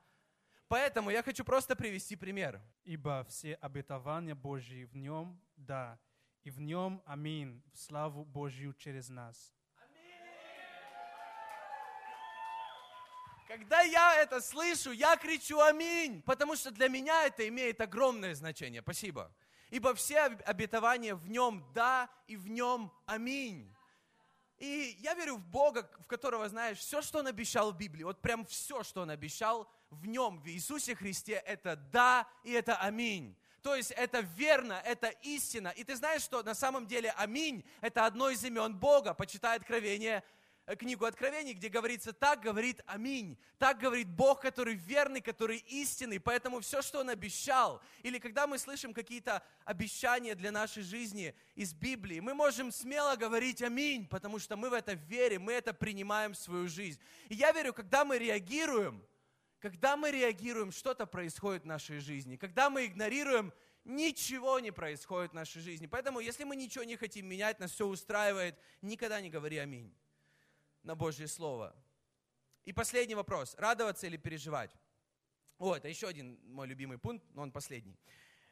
Поэтому 0.67 1.11
я 1.11 1.23
хочу 1.23 1.45
просто 1.45 1.77
привести 1.77 2.17
пример. 2.17 2.61
Ибо 2.83 3.25
все 3.29 3.55
обетования 3.55 4.35
Божьи 4.35 4.85
в 4.85 4.97
нем, 4.97 5.41
да, 5.57 6.01
и 6.45 6.51
в 6.51 6.61
нем 6.61 7.03
аминь, 7.07 7.63
в 7.73 7.79
славу 7.79 8.25
Божью 8.25 8.75
через 8.75 9.09
нас. 9.09 9.55
Когда 13.49 13.81
я 13.83 14.17
это 14.17 14.41
слышу, 14.41 14.93
я 14.93 15.17
кричу 15.17 15.61
аминь, 15.61 16.23
потому 16.23 16.57
что 16.57 16.71
для 16.71 16.89
меня 16.89 17.25
это 17.25 17.47
имеет 17.49 17.81
огромное 17.81 18.35
значение. 18.35 18.83
Спасибо. 18.83 19.35
Ибо 19.71 19.95
все 19.95 20.21
обетования 20.21 21.15
в 21.15 21.29
нем 21.29 21.65
да 21.73 22.11
и 22.27 22.37
в 22.37 22.49
нем 22.49 22.93
аминь. 23.07 23.75
И 24.59 24.97
я 25.01 25.15
верю 25.15 25.37
в 25.37 25.47
Бога, 25.47 25.91
в 26.01 26.07
которого, 26.07 26.49
знаешь, 26.49 26.79
все, 26.79 27.03
что 27.03 27.19
Он 27.19 27.27
обещал 27.27 27.73
в 27.73 27.77
Библии, 27.77 28.05
вот 28.05 28.21
прям 28.21 28.45
все, 28.45 28.83
что 28.83 29.03
Он 29.03 29.11
обещал 29.11 29.71
в 29.91 30.07
Нем, 30.07 30.39
в 30.41 30.49
Иисусе 30.49 30.95
Христе, 30.95 31.35
это 31.35 31.77
да 31.77 32.29
и 32.45 32.53
это 32.53 32.77
аминь. 32.77 33.37
То 33.65 33.75
есть 33.75 33.91
это 33.93 34.21
верно, 34.21 34.81
это 34.85 35.09
истина. 35.23 35.69
И 35.69 35.83
ты 35.85 35.97
знаешь, 35.97 36.23
что 36.23 36.43
на 36.43 36.55
самом 36.55 36.87
деле 36.87 37.13
аминь– 37.17 37.65
это 37.81 38.05
одно 38.07 38.29
из 38.29 38.45
имен 38.45 38.77
Бога. 38.77 39.15
Почитай 39.15 39.57
Откровение 39.57 40.23
Э, 40.67 40.77
книгу 40.77 41.05
Откровений, 41.05 41.53
где 41.53 41.69
говорится, 41.69 42.15
так 42.15 42.41
говорит 42.41 42.81
Аминь, 42.87 43.37
так 43.59 43.79
говорит 43.79 44.09
Бог, 44.09 44.41
который 44.41 44.75
верный, 44.75 45.21
который 45.21 45.59
истинный, 45.59 46.19
поэтому 46.19 46.61
все, 46.61 46.81
что 46.81 47.01
Он 47.01 47.11
обещал, 47.11 47.83
или 48.03 48.19
когда 48.19 48.47
мы 48.47 48.59
слышим 48.59 48.95
какие-то 48.95 49.43
обещания 49.67 50.35
для 50.35 50.51
нашей 50.51 50.83
жизни 50.83 51.35
из 51.55 51.75
Библии, 51.75 52.21
мы 52.21 52.33
можем 52.33 52.73
смело 52.73 53.15
говорить 53.17 53.61
Аминь, 53.63 54.07
потому 54.09 54.39
что 54.39 54.57
мы 54.57 54.71
в 54.71 54.73
это 54.73 54.95
верим, 54.95 55.43
мы 55.43 55.53
это 55.53 55.75
принимаем 55.75 56.33
в 56.33 56.39
свою 56.39 56.67
жизнь. 56.67 56.99
И 57.29 57.35
я 57.35 57.53
верю, 57.53 57.75
когда 57.75 58.07
мы 58.07 58.17
реагируем, 58.17 59.05
когда 59.65 59.97
мы 59.97 60.11
реагируем, 60.11 60.71
что-то 60.71 61.07
происходит 61.07 61.63
в 61.63 61.67
нашей 61.67 61.99
жизни. 61.99 62.37
Когда 62.37 62.69
мы 62.69 62.85
игнорируем, 62.85 63.51
ничего 63.87 64.61
не 64.61 64.71
происходит 64.71 65.31
в 65.31 65.35
нашей 65.35 65.63
жизни. 65.63 65.87
Поэтому, 65.87 66.21
если 66.21 66.45
мы 66.45 66.55
ничего 66.55 66.85
не 66.85 66.97
хотим 66.97 67.27
менять, 67.27 67.59
нас 67.61 67.71
все 67.71 67.87
устраивает, 67.87 68.59
никогда 68.83 69.23
не 69.23 69.31
говори 69.31 69.57
аминь 69.57 69.91
на 70.83 70.95
Божье 70.95 71.27
Слово. 71.27 71.75
И 72.67 72.75
последний 72.75 73.15
вопрос. 73.15 73.55
Радоваться 73.57 74.07
или 74.07 74.19
переживать? 74.19 74.71
О, 75.57 75.75
это 75.75 75.89
еще 75.89 76.09
один 76.09 76.39
мой 76.45 76.67
любимый 76.67 76.99
пункт, 76.99 77.25
но 77.33 77.41
он 77.41 77.51
последний. 77.51 77.99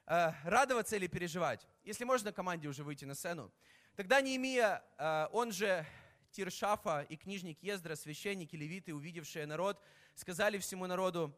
Э, 0.07 0.33
радоваться 0.45 0.97
или 0.97 1.09
переживать? 1.09 1.69
Если 1.85 2.05
можно 2.05 2.33
команде 2.33 2.69
уже 2.69 2.85
выйти 2.85 3.05
на 3.05 3.15
сцену. 3.15 3.53
Тогда 3.97 4.23
Неемия, 4.23 4.83
э, 4.97 5.29
он 5.33 5.53
же 5.53 5.85
Тиршафа 6.33 7.03
и 7.09 7.17
книжник 7.17 7.63
Ездра, 7.63 7.95
священники, 7.95 8.57
левиты, 8.57 8.95
увидевшие 8.95 9.47
народ, 9.47 9.81
сказали 10.15 10.59
всему 10.59 10.87
народу, 10.87 11.33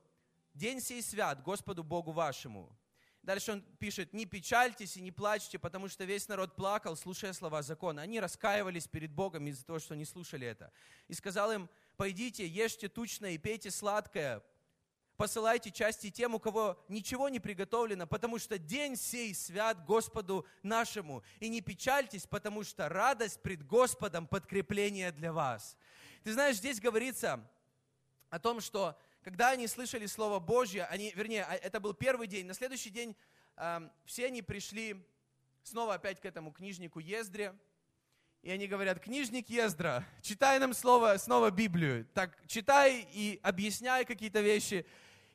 «День 0.55 0.81
сей 0.81 1.03
свят 1.03 1.43
Господу 1.43 1.83
Богу 1.83 2.13
вашему, 2.13 2.75
Дальше 3.25 3.53
он 3.53 3.63
пишет, 3.79 4.13
не 4.13 4.27
печальтесь 4.27 4.99
и 4.99 5.01
не 5.01 5.11
плачьте, 5.11 5.59
потому 5.59 5.89
что 5.89 6.05
весь 6.05 6.29
народ 6.29 6.57
плакал, 6.57 6.95
слушая 6.95 7.33
слова 7.33 7.63
закона. 7.63 8.03
Они 8.03 8.21
раскаивались 8.21 8.87
перед 8.87 9.11
Богом 9.13 9.47
из-за 9.47 9.65
того, 9.65 9.79
что 9.79 9.97
не 9.97 10.05
слушали 10.05 10.47
это. 10.47 10.71
И 11.09 11.15
сказал 11.15 11.51
им, 11.51 11.71
пойдите, 11.97 12.47
ешьте 12.47 12.89
тучное 12.89 13.31
и 13.31 13.39
пейте 13.39 13.71
сладкое, 13.71 14.43
посылайте 15.17 15.71
части 15.71 16.11
тем, 16.11 16.35
у 16.35 16.39
кого 16.39 16.83
ничего 16.89 17.29
не 17.29 17.41
приготовлено, 17.41 18.07
потому 18.07 18.39
что 18.39 18.59
день 18.59 18.97
сей 18.97 19.35
свят 19.35 19.85
Господу 19.85 20.47
нашему. 20.63 21.23
И 21.41 21.49
не 21.49 21.61
печальтесь, 21.61 22.27
потому 22.27 22.65
что 22.65 22.89
радость 22.89 23.41
пред 23.43 23.67
Господом 23.67 24.27
подкрепление 24.27 25.13
для 25.13 25.33
вас. 25.33 25.77
Ты 26.23 26.33
знаешь, 26.33 26.57
здесь 26.57 26.81
говорится 26.81 27.49
о 28.31 28.39
том, 28.39 28.61
что 28.61 28.99
когда 29.23 29.51
они 29.51 29.67
слышали 29.67 30.07
Слово 30.07 30.39
Божье, 30.39 30.85
они, 30.85 31.13
вернее, 31.17 31.45
а, 31.45 31.55
это 31.55 31.81
был 31.81 31.95
первый 31.95 32.27
день, 32.27 32.47
на 32.47 32.55
следующий 32.55 32.91
день 32.91 33.17
э, 33.57 33.89
все 34.05 34.27
они 34.27 34.43
пришли 34.43 35.03
снова 35.63 35.95
опять 35.95 36.21
к 36.21 36.27
этому 36.27 36.53
книжнику 36.53 36.99
Ездре, 36.99 37.55
и 38.43 38.51
они 38.51 38.67
говорят, 38.67 39.01
книжник 39.01 39.49
Ездра, 39.49 40.05
читай 40.21 40.59
нам 40.59 40.75
слово, 40.75 41.17
снова 41.17 41.51
Библию, 41.51 42.07
так 42.13 42.39
читай 42.47 43.09
и 43.15 43.41
объясняй 43.43 44.05
какие-то 44.05 44.43
вещи. 44.43 44.85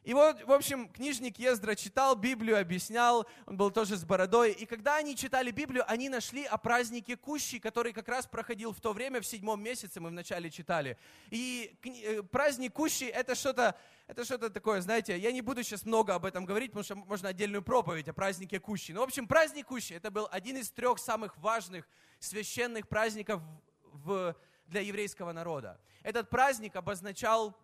И 0.04 0.14
вот, 0.14 0.42
в 0.44 0.52
общем, 0.52 0.88
книжник 0.88 1.38
Ездра 1.40 1.76
читал 1.76 2.16
Библию, 2.16 2.60
объяснял, 2.60 3.28
он 3.46 3.58
был 3.58 3.70
тоже 3.70 3.98
с 3.98 4.06
бородой. 4.06 4.54
И 4.54 4.66
когда 4.66 4.96
они 4.96 5.16
читали 5.16 5.52
Библию, 5.52 5.84
они 5.88 6.08
нашли 6.08 6.46
о 6.46 6.58
празднике 6.58 7.18
Кущи, 7.18 7.60
который 7.60 7.92
как 7.92 8.08
раз 8.08 8.26
проходил 8.26 8.72
в 8.72 8.80
то 8.80 8.94
время, 8.94 9.20
в 9.20 9.26
седьмом 9.26 9.62
месяце, 9.62 10.00
мы 10.00 10.10
вначале 10.10 10.50
читали. 10.50 10.98
И 11.30 11.78
э, 11.84 12.24
праздник 12.24 12.74
Кущи 12.74 13.04
это 13.04 13.36
что-то 13.36 13.76
это 14.08 14.26
что-то 14.26 14.50
такое, 14.50 14.82
знаете, 14.82 15.16
я 15.20 15.32
не 15.32 15.42
буду 15.42 15.62
сейчас 15.62 15.86
много 15.86 16.16
об 16.16 16.26
этом 16.26 16.44
говорить, 16.44 16.72
потому 16.72 16.84
что 16.84 16.96
можно 16.96 17.30
отдельную 17.30 17.62
проповедь 17.62 18.08
о 18.08 18.14
празднике 18.14 18.60
Кущи. 18.60 18.92
Но, 18.92 19.02
в 19.02 19.04
общем, 19.04 19.28
праздник 19.28 19.68
Кущи 19.68 19.94
это 19.94 20.10
был 20.10 20.28
один 20.32 20.58
из 20.58 20.72
трех 20.72 20.98
самых 20.98 21.38
важных 21.38 21.88
священных 22.18 22.88
праздников 22.88 23.44
в, 23.84 24.36
для 24.66 24.82
еврейского 24.82 25.32
народа. 25.32 25.80
Этот 26.02 26.28
праздник 26.30 26.76
обозначал 26.76 27.56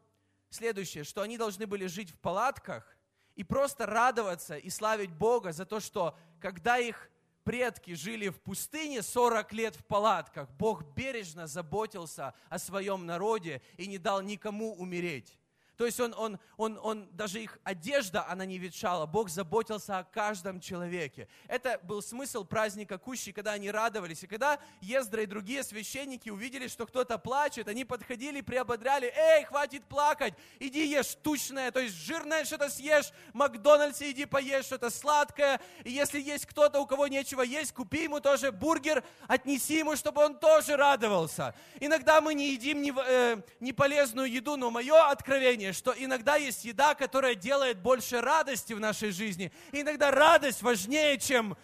следующее, 0.56 1.04
что 1.04 1.22
они 1.22 1.38
должны 1.38 1.68
были 1.68 1.86
жить 1.86 2.12
в 2.12 2.18
палатках 2.20 2.98
и 3.36 3.44
просто 3.44 3.86
радоваться 3.86 4.58
и 4.58 4.70
славить 4.70 5.12
Бога 5.12 5.52
за 5.52 5.66
то, 5.66 5.80
что 5.80 6.18
когда 6.40 6.78
их 6.78 7.10
предки 7.44 7.94
жили 7.94 8.30
в 8.30 8.42
пустыне 8.42 9.02
40 9.02 9.54
лет 9.54 9.76
в 9.76 9.86
палатках, 9.86 10.50
Бог 10.52 10.84
бережно 10.96 11.48
заботился 11.48 12.34
о 12.50 12.58
своем 12.58 13.06
народе 13.06 13.62
и 13.78 13.88
не 13.88 13.98
дал 13.98 14.22
никому 14.22 14.74
умереть. 14.74 15.38
То 15.78 15.86
есть 15.86 16.00
он, 16.00 16.14
он, 16.18 16.40
он, 16.58 16.80
он, 16.82 17.10
даже 17.12 17.42
их 17.42 17.60
одежда, 17.64 18.26
она 18.28 18.46
не 18.46 18.58
ветшала. 18.58 19.06
Бог 19.06 19.30
заботился 19.30 20.00
о 20.00 20.04
каждом 20.04 20.62
человеке. 20.62 21.28
Это 21.48 21.80
был 21.84 22.02
смысл 22.02 22.46
праздника 22.46 22.98
Кущи, 22.98 23.32
когда 23.32 23.52
они 23.54 23.70
радовались. 23.70 24.24
И 24.24 24.28
когда 24.28 24.60
Ездра 24.82 25.24
и 25.24 25.26
другие 25.26 25.64
священники 25.64 26.30
увидели, 26.30 26.68
что 26.68 26.86
кто-то 26.86 27.18
плачет, 27.18 27.68
они 27.68 27.84
подходили 27.86 28.42
приободряли. 28.42 29.12
Эй, 29.16 29.44
хватит 29.44 29.84
плакать, 29.86 30.34
иди 30.60 30.88
ешь 30.88 31.16
тучное, 31.22 31.72
то 31.72 31.80
есть 31.80 31.96
жирное 31.96 32.46
что-то 32.46 32.70
съешь, 32.70 33.12
в 33.34 33.36
Макдональдсе 33.36 34.12
иди 34.12 34.26
поешь 34.26 34.66
что-то 34.66 34.90
сладкое. 34.90 35.60
И 35.84 35.92
если 35.92 36.22
есть 36.22 36.46
кто-то, 36.46 36.80
у 36.80 36.86
кого 36.86 37.08
нечего 37.08 37.42
есть, 37.42 37.74
купи 37.74 38.04
ему 38.04 38.20
тоже 38.20 38.52
бургер, 38.52 39.04
отнеси 39.28 39.80
ему, 39.80 39.96
чтобы 39.96 40.24
он 40.24 40.38
тоже 40.38 40.78
радовался. 40.78 41.54
Иногда 41.80 42.22
мы 42.22 42.34
не 42.34 42.52
едим 42.52 42.82
не, 42.82 42.94
э, 42.96 43.42
не 43.60 43.74
полезную 43.74 44.32
еду, 44.32 44.56
но 44.56 44.72
мое 44.72 45.10
откровение 45.10 45.65
понимание, 45.66 45.74
что 45.74 45.94
иногда 45.98 46.36
есть 46.36 46.66
еда, 46.66 46.96
которая 46.96 47.36
делает 47.36 47.80
больше 47.80 48.22
радости 48.22 48.74
в 48.74 48.80
нашей 48.80 49.12
жизни. 49.12 49.52
И 49.72 49.82
иногда 49.82 50.12
радость 50.12 50.62
важнее, 50.62 51.18
чем, 51.18 51.58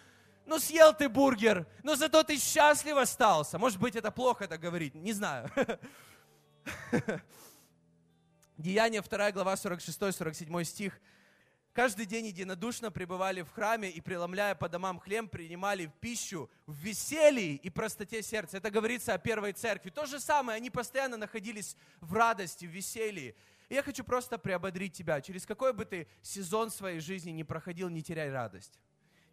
ну, 0.45 0.59
съел 0.59 0.93
ты 0.93 1.09
бургер, 1.09 1.67
но 1.83 1.95
зато 1.95 2.23
ты 2.23 2.37
счастлив 2.37 2.97
остался. 2.97 3.57
Может 3.57 3.79
быть, 3.79 3.95
это 3.95 4.11
плохо 4.11 4.45
это 4.45 4.57
говорить, 4.57 4.95
не 4.95 5.13
знаю. 5.13 5.49
Деяние 8.57 9.01
2 9.01 9.31
глава 9.31 9.53
46-47 9.53 10.63
стих. 10.63 10.99
Каждый 11.73 12.05
день 12.05 12.27
единодушно 12.27 12.91
пребывали 12.91 13.43
в 13.43 13.49
храме 13.49 13.89
и, 13.89 14.01
преломляя 14.01 14.55
по 14.55 14.67
домам 14.67 14.99
хлеб, 14.99 15.31
принимали 15.31 15.89
пищу 16.01 16.49
в 16.67 16.73
веселье 16.73 17.55
и 17.55 17.69
простоте 17.69 18.21
сердца. 18.21 18.57
Это 18.57 18.69
говорится 18.69 19.13
о 19.13 19.17
первой 19.17 19.53
церкви. 19.53 19.89
То 19.89 20.05
же 20.05 20.19
самое, 20.19 20.57
они 20.57 20.69
постоянно 20.69 21.15
находились 21.15 21.77
в 22.01 22.13
радости, 22.13 22.65
в 22.65 22.69
веселье. 22.69 23.35
Я 23.71 23.83
хочу 23.83 24.03
просто 24.03 24.37
приободрить 24.37 24.91
тебя. 24.91 25.21
Через 25.21 25.45
какой 25.45 25.71
бы 25.71 25.85
ты 25.85 26.07
сезон 26.21 26.69
своей 26.69 26.99
жизни 26.99 27.31
не 27.31 27.45
проходил, 27.45 27.87
не 27.87 28.03
теряй 28.03 28.29
радость 28.29 28.77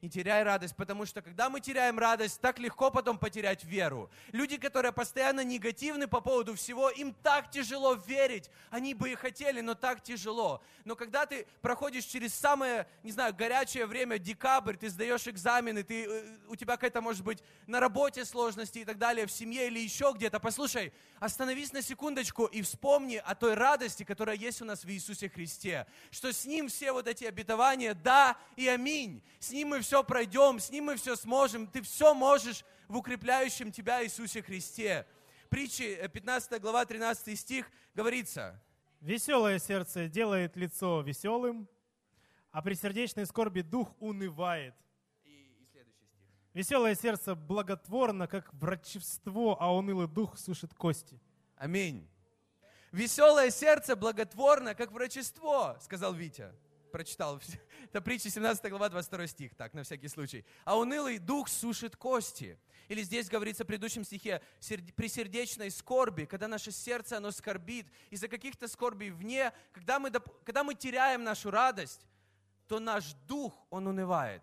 не 0.02 0.08
теряй 0.08 0.42
радость, 0.42 0.76
потому 0.76 1.06
что 1.06 1.22
когда 1.22 1.50
мы 1.50 1.60
теряем 1.60 1.98
радость, 1.98 2.40
так 2.40 2.58
легко 2.58 2.90
потом 2.90 3.18
потерять 3.18 3.64
веру. 3.64 4.10
Люди, 4.32 4.56
которые 4.56 4.92
постоянно 4.92 5.42
негативны 5.42 6.06
по 6.06 6.20
поводу 6.20 6.54
всего, 6.54 6.90
им 6.90 7.14
так 7.22 7.50
тяжело 7.50 7.94
верить. 7.94 8.50
Они 8.70 8.94
бы 8.94 9.10
и 9.10 9.14
хотели, 9.14 9.60
но 9.60 9.74
так 9.74 10.02
тяжело. 10.02 10.62
Но 10.84 10.94
когда 10.94 11.26
ты 11.26 11.46
проходишь 11.60 12.04
через 12.04 12.32
самое, 12.32 12.86
не 13.02 13.12
знаю, 13.12 13.34
горячее 13.34 13.86
время, 13.86 14.18
декабрь, 14.18 14.76
ты 14.76 14.88
сдаешь 14.88 15.26
экзамены, 15.26 15.82
ты, 15.82 16.04
э, 16.04 16.36
у 16.48 16.56
тебя 16.56 16.74
какая-то, 16.74 17.00
может 17.00 17.24
быть, 17.24 17.42
на 17.66 17.80
работе 17.80 18.24
сложности 18.24 18.78
и 18.78 18.84
так 18.84 18.98
далее, 18.98 19.26
в 19.26 19.32
семье 19.32 19.66
или 19.66 19.80
еще 19.80 20.12
где-то, 20.14 20.38
послушай, 20.40 20.92
остановись 21.18 21.72
на 21.72 21.82
секундочку 21.82 22.46
и 22.46 22.62
вспомни 22.62 23.16
о 23.16 23.34
той 23.34 23.54
радости, 23.54 24.04
которая 24.04 24.36
есть 24.36 24.62
у 24.62 24.64
нас 24.64 24.84
в 24.84 24.90
Иисусе 24.90 25.28
Христе, 25.28 25.86
что 26.10 26.32
с 26.32 26.44
Ним 26.44 26.68
все 26.68 26.92
вот 26.92 27.08
эти 27.08 27.24
обетования, 27.24 27.94
да 27.94 28.36
и 28.56 28.68
аминь. 28.68 29.22
С 29.40 29.50
Ним 29.50 29.68
мы 29.68 29.80
все 29.88 30.04
пройдем, 30.04 30.60
с 30.60 30.68
Ним 30.68 30.84
мы 30.84 30.96
все 30.96 31.16
сможем, 31.16 31.66
ты 31.66 31.80
все 31.80 32.12
можешь 32.12 32.62
в 32.88 32.96
укрепляющем 32.98 33.72
тебя 33.72 34.04
Иисусе 34.04 34.42
Христе. 34.42 35.06
Притчи 35.48 36.06
15 36.12 36.52
э, 36.52 36.58
глава 36.58 36.84
13 36.84 37.40
стих 37.40 37.70
говорится. 37.94 38.62
Веселое 39.00 39.58
сердце 39.58 40.06
делает 40.08 40.56
лицо 40.56 41.00
веселым, 41.00 41.66
а 42.50 42.60
при 42.60 42.74
сердечной 42.74 43.24
скорби 43.24 43.62
дух 43.62 43.94
унывает. 43.98 44.74
И, 45.24 45.30
и 45.30 45.66
следующий 45.72 46.04
стих. 46.04 46.28
Веселое 46.52 46.94
сердце 46.94 47.34
благотворно, 47.34 48.26
как 48.26 48.52
врачевство, 48.52 49.56
а 49.58 49.74
унылый 49.74 50.06
дух 50.06 50.36
сушит 50.36 50.74
кости. 50.74 51.18
Аминь. 51.56 52.06
Веселое 52.92 53.48
сердце 53.48 53.96
благотворно, 53.96 54.74
как 54.74 54.92
врачество, 54.92 55.78
сказал 55.80 56.12
Витя 56.12 56.52
прочитал. 56.90 57.40
Это 57.84 58.00
притча 58.00 58.30
17 58.30 58.68
глава, 58.70 58.88
22 58.88 59.26
стих, 59.26 59.54
так, 59.54 59.74
на 59.74 59.82
всякий 59.82 60.08
случай. 60.08 60.44
А 60.64 60.78
унылый 60.78 61.18
дух 61.18 61.48
сушит 61.48 61.96
кости. 61.96 62.58
Или 62.88 63.02
здесь 63.02 63.28
говорится 63.28 63.64
в 63.64 63.66
предыдущем 63.66 64.04
стихе, 64.04 64.40
при 64.96 65.08
сердечной 65.08 65.70
скорби, 65.70 66.24
когда 66.24 66.48
наше 66.48 66.72
сердце, 66.72 67.18
оно 67.18 67.30
скорбит, 67.30 67.86
из-за 68.10 68.28
каких-то 68.28 68.66
скорбей 68.66 69.10
вне, 69.10 69.52
когда 69.72 69.98
мы, 69.98 70.10
когда 70.10 70.64
мы 70.64 70.74
теряем 70.74 71.22
нашу 71.22 71.50
радость, 71.50 72.06
то 72.66 72.80
наш 72.80 73.12
дух, 73.26 73.52
он 73.70 73.86
унывает. 73.86 74.42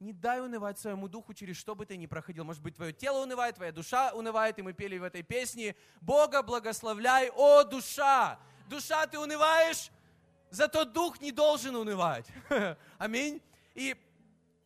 Не 0.00 0.12
дай 0.12 0.40
унывать 0.40 0.78
своему 0.78 1.08
духу, 1.08 1.34
через 1.34 1.56
что 1.56 1.74
бы 1.74 1.84
ты 1.84 1.96
ни 1.96 2.06
проходил. 2.06 2.44
Может 2.44 2.62
быть, 2.62 2.76
твое 2.76 2.92
тело 2.92 3.22
унывает, 3.22 3.56
твоя 3.56 3.72
душа 3.72 4.12
унывает, 4.12 4.58
и 4.58 4.62
мы 4.62 4.72
пели 4.72 4.96
в 4.96 5.02
этой 5.02 5.22
песне 5.22 5.74
«Бога 6.00 6.42
благословляй, 6.42 7.30
о 7.34 7.64
душа!» 7.64 8.38
Душа, 8.68 9.06
ты 9.06 9.18
унываешь? 9.18 9.90
Зато 10.50 10.84
дух 10.84 11.20
не 11.20 11.32
должен 11.32 11.76
унывать. 11.76 12.26
Аминь. 12.98 13.42
И 13.74 13.96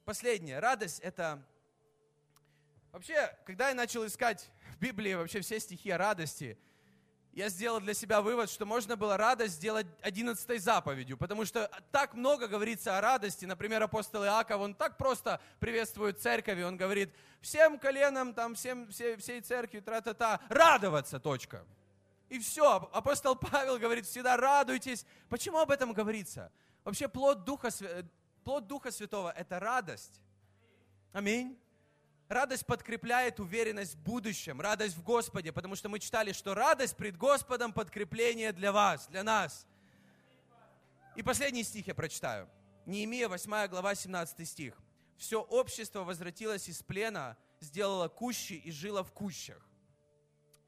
последнее. 0.05 0.59
Радость— 0.59 1.01
это... 1.03 1.43
Вообще, 2.93 3.35
когда 3.47 3.71
я 3.71 3.75
начал 3.75 4.07
искать 4.07 4.51
в 4.77 4.79
Библии 4.79 5.15
вообще 5.15 5.41
все 5.41 5.59
стихи 5.59 5.91
о 5.91 5.99
радости, 5.99 6.59
я 7.33 7.49
сделал 7.49 7.81
для 7.81 7.95
себя 7.95 8.21
вывод, 8.21 8.51
что 8.51 8.67
можно 8.67 8.97
было 8.97 9.17
радость 9.17 9.55
сделать 9.55 9.87
одиннадцатой 10.03 10.59
заповедью, 10.59 11.17
потому 11.17 11.47
что 11.47 11.71
так 11.91 12.13
много 12.13 12.47
говорится 12.47 12.99
о 12.99 13.01
радости. 13.01 13.47
Например, 13.47 13.83
апостол 13.83 14.23
Иаков, 14.25 14.61
он 14.61 14.75
так 14.75 14.99
просто 14.99 15.41
приветствует 15.59 16.21
церковь, 16.21 16.63
он 16.63 16.77
говорит, 16.77 17.15
всем 17.41 17.79
коленам, 17.79 18.35
там, 18.35 18.55
всем, 18.55 18.89
всей, 18.91 19.17
всей 19.17 19.41
церкви, 19.41 19.81
тра-та-та, 19.81 20.41
радоваться, 20.51 21.19
точка. 21.19 21.65
И 22.33 22.39
все, 22.39 22.89
апостол 22.95 23.37
Павел 23.37 23.79
говорит, 23.79 24.07
всегда 24.07 24.39
радуйтесь. 24.39 25.05
Почему 25.29 25.59
об 25.59 25.71
этом 25.71 25.93
говорится? 25.93 26.51
Вообще 26.83 27.07
плод 27.07 27.45
Духа, 27.45 27.69
плод 28.43 28.67
Духа 28.67 28.91
Святого– 28.91 29.31
это 29.37 29.61
радость. 29.61 30.19
Аминь. 31.13 31.61
Радость 32.31 32.65
подкрепляет 32.65 33.39
уверенность 33.39 33.97
в 33.97 33.99
будущем, 33.99 34.63
радость 34.63 34.97
в 34.97 35.03
Господе, 35.03 35.53
потому 35.53 35.77
что 35.77 35.91
мы 35.91 35.99
читали, 35.99 36.33
что 36.33 36.55
радость 36.55 36.97
пред 36.97 37.19
Господом 37.19 37.75
подкрепление 37.75 38.53
для 38.53 38.73
вас, 38.73 39.09
для 39.09 39.23
нас. 39.23 39.67
И 41.17 41.23
последний 41.23 41.65
стих 41.65 41.87
я 41.87 41.95
прочитаю. 41.95 42.49
Неемия, 42.87 43.29
8 43.29 43.69
глава, 43.69 43.95
17 43.95 44.49
стих. 44.49 44.75
«Все 45.19 45.39
общество 45.39 46.03
возвратилось 46.03 46.67
из 46.67 46.83
плена, 46.83 47.37
сделало 47.61 48.09
кущи 48.09 48.55
и 48.55 48.71
жило 48.71 49.05
в 49.05 49.13
кущах». 49.13 49.69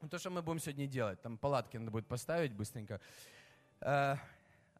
Ну, 0.05 0.09
то, 0.09 0.19
что 0.19 0.29
мы 0.29 0.43
будем 0.43 0.59
сегодня 0.59 0.85
делать. 0.85 1.19
Там 1.23 1.35
палатки 1.35 1.77
надо 1.77 1.89
будет 1.89 2.05
поставить 2.05 2.53
быстренько. 2.53 3.01
Э, 3.81 4.17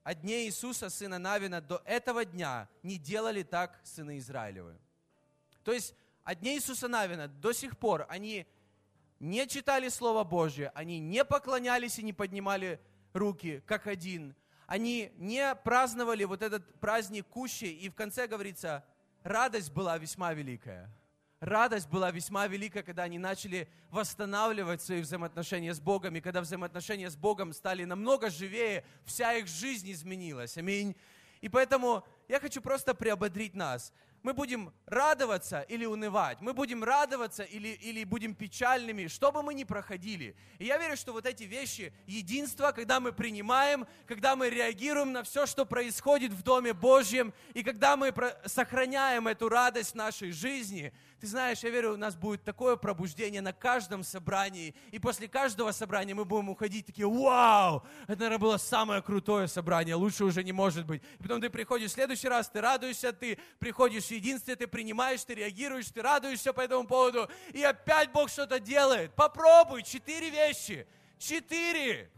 О 0.03 0.13
дне 0.13 0.45
Иисуса, 0.45 0.91
сына 0.91 1.17
Навина, 1.17 1.61
до 1.61 1.81
этого 1.83 2.25
дня 2.25 2.69
не 2.83 2.99
делали 2.99 3.41
так 3.41 3.79
сыны 3.83 4.19
Израилевы. 4.19 4.77
То 5.63 5.71
есть 5.71 5.95
от 6.23 6.41
дня 6.41 6.53
Иисуса 6.53 6.87
Навина 6.87 7.27
до 7.27 7.53
сих 7.53 7.75
пор 7.79 8.05
они 8.07 8.45
не 9.19 9.47
читали 9.47 9.89
Слово 9.89 10.23
Божье, 10.23 10.71
они 10.75 10.99
не 10.99 11.25
поклонялись 11.25 11.97
и 11.97 12.03
не 12.03 12.13
поднимали 12.13 12.79
руки, 13.11 13.63
как 13.65 13.87
один. 13.87 14.35
Они 14.67 15.11
не 15.17 15.55
праздновали 15.55 16.23
вот 16.25 16.43
этот 16.43 16.79
праздник 16.79 17.25
кущи, 17.25 17.65
и 17.65 17.89
в 17.89 17.95
конце 17.95 18.27
говорится, 18.27 18.85
радость 19.23 19.71
была 19.71 19.97
весьма 19.97 20.33
великая. 20.33 20.87
Радость 21.41 21.89
была 21.89 22.11
весьма 22.11 22.47
велика, 22.47 22.81
когда 22.81 23.03
они 23.03 23.19
начали 23.19 23.67
восстанавливать 23.91 24.81
свои 24.81 25.01
взаимоотношения 25.01 25.73
с 25.73 25.79
Богом, 25.79 26.15
и 26.15 26.21
когда 26.21 26.41
взаимоотношения 26.41 27.09
с 27.09 27.17
Богом 27.17 27.51
стали 27.51 27.83
намного 27.83 28.29
живее, 28.29 28.85
вся 29.05 29.33
их 29.33 29.47
жизнь 29.47 29.91
изменилась. 29.91 30.57
Аминь. 30.57 30.95
И 31.41 31.49
поэтому 31.49 32.05
я 32.29 32.39
хочу 32.39 32.61
просто 32.61 32.95
приободрить 32.95 33.53
нас 33.53 33.93
мы 34.25 34.33
будем 34.33 34.73
радоваться 34.87 35.61
или 35.61 35.85
унывать, 35.85 36.41
мы 36.41 36.53
будем 36.53 36.83
радоваться 36.83 37.43
или, 37.43 37.67
или 37.67 38.03
будем 38.03 38.33
печальными, 38.33 39.05
что 39.05 39.31
бы 39.31 39.43
мы 39.43 39.53
ни 39.53 39.65
проходили. 39.65 40.35
И 40.57 40.65
я 40.65 40.79
верю, 40.79 40.97
что 40.97 41.13
вот 41.13 41.27
эти 41.27 41.43
вещи, 41.43 41.93
единство, 42.07 42.71
когда 42.71 42.99
мы 42.99 43.13
принимаем, 43.13 43.85
когда 44.07 44.35
мы 44.35 44.49
реагируем 44.49 45.11
на 45.11 45.21
все, 45.21 45.45
что 45.45 45.63
происходит 45.63 46.31
в 46.31 46.41
Доме 46.41 46.73
Божьем, 46.73 47.35
и 47.53 47.61
когда 47.61 47.95
мы 47.95 48.11
сохраняем 48.45 49.27
эту 49.27 49.47
радость 49.47 49.91
в 49.91 49.95
нашей 49.95 50.31
жизни, 50.31 50.91
ты 51.25 51.31
знаешь, 51.31 51.63
я 51.63 51.71
верю, 51.71 51.93
у 51.93 51.97
нас 51.97 52.15
будет 52.15 52.43
такое 52.43 52.75
пробуждение 52.75 53.41
на 53.41 53.51
каждом 53.51 54.03
собрании. 54.03 54.75
И 54.91 54.99
после 54.99 55.27
каждого 55.27 55.71
собрания 55.71 56.13
мы 56.13 56.23
будем 56.23 56.49
уходить 56.49 56.85
такие, 56.85 57.07
вау, 57.07 57.83
это, 58.03 58.19
наверное, 58.19 58.37
было 58.37 58.57
самое 58.57 59.01
крутое 59.01 59.47
собрание, 59.47 59.95
лучше 59.95 60.23
уже 60.23 60.43
не 60.43 60.51
может 60.51 60.85
быть. 60.85 61.01
И 61.17 61.23
потом 61.23 61.41
ты 61.41 61.49
приходишь 61.49 61.89
в 61.89 61.93
следующий 61.95 62.27
раз, 62.27 62.47
ты 62.47 62.61
радуешься, 62.61 63.11
ты 63.11 63.39
приходишь 63.57 64.03
в 64.03 64.11
единстве, 64.11 64.55
ты 64.55 64.67
принимаешь, 64.67 65.23
ты 65.23 65.33
реагируешь, 65.33 65.87
ты 65.87 66.03
радуешься 66.03 66.53
по 66.53 66.61
этому 66.61 66.85
поводу. 66.85 67.27
И 67.53 67.63
опять 67.63 68.11
Бог 68.11 68.29
что-то 68.29 68.59
делает. 68.59 69.15
Попробуй, 69.15 69.81
четыре 69.81 70.29
вещи. 70.29 70.85
Четыре. 71.17 72.11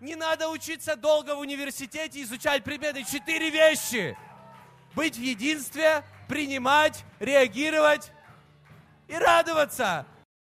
Не 0.00 0.14
надо 0.14 0.48
учиться 0.50 0.94
долго 0.94 1.34
в 1.34 1.40
университете, 1.40 2.22
изучать 2.22 2.62
предметы. 2.62 3.02
Четыре 3.02 3.50
вещи. 3.50 4.16
Быть 4.94 5.16
в 5.16 5.20
единстве, 5.20 6.04
принимать, 6.28 7.04
реагировать 7.18 8.12
и 9.10 9.18
радоваться. 9.18 10.06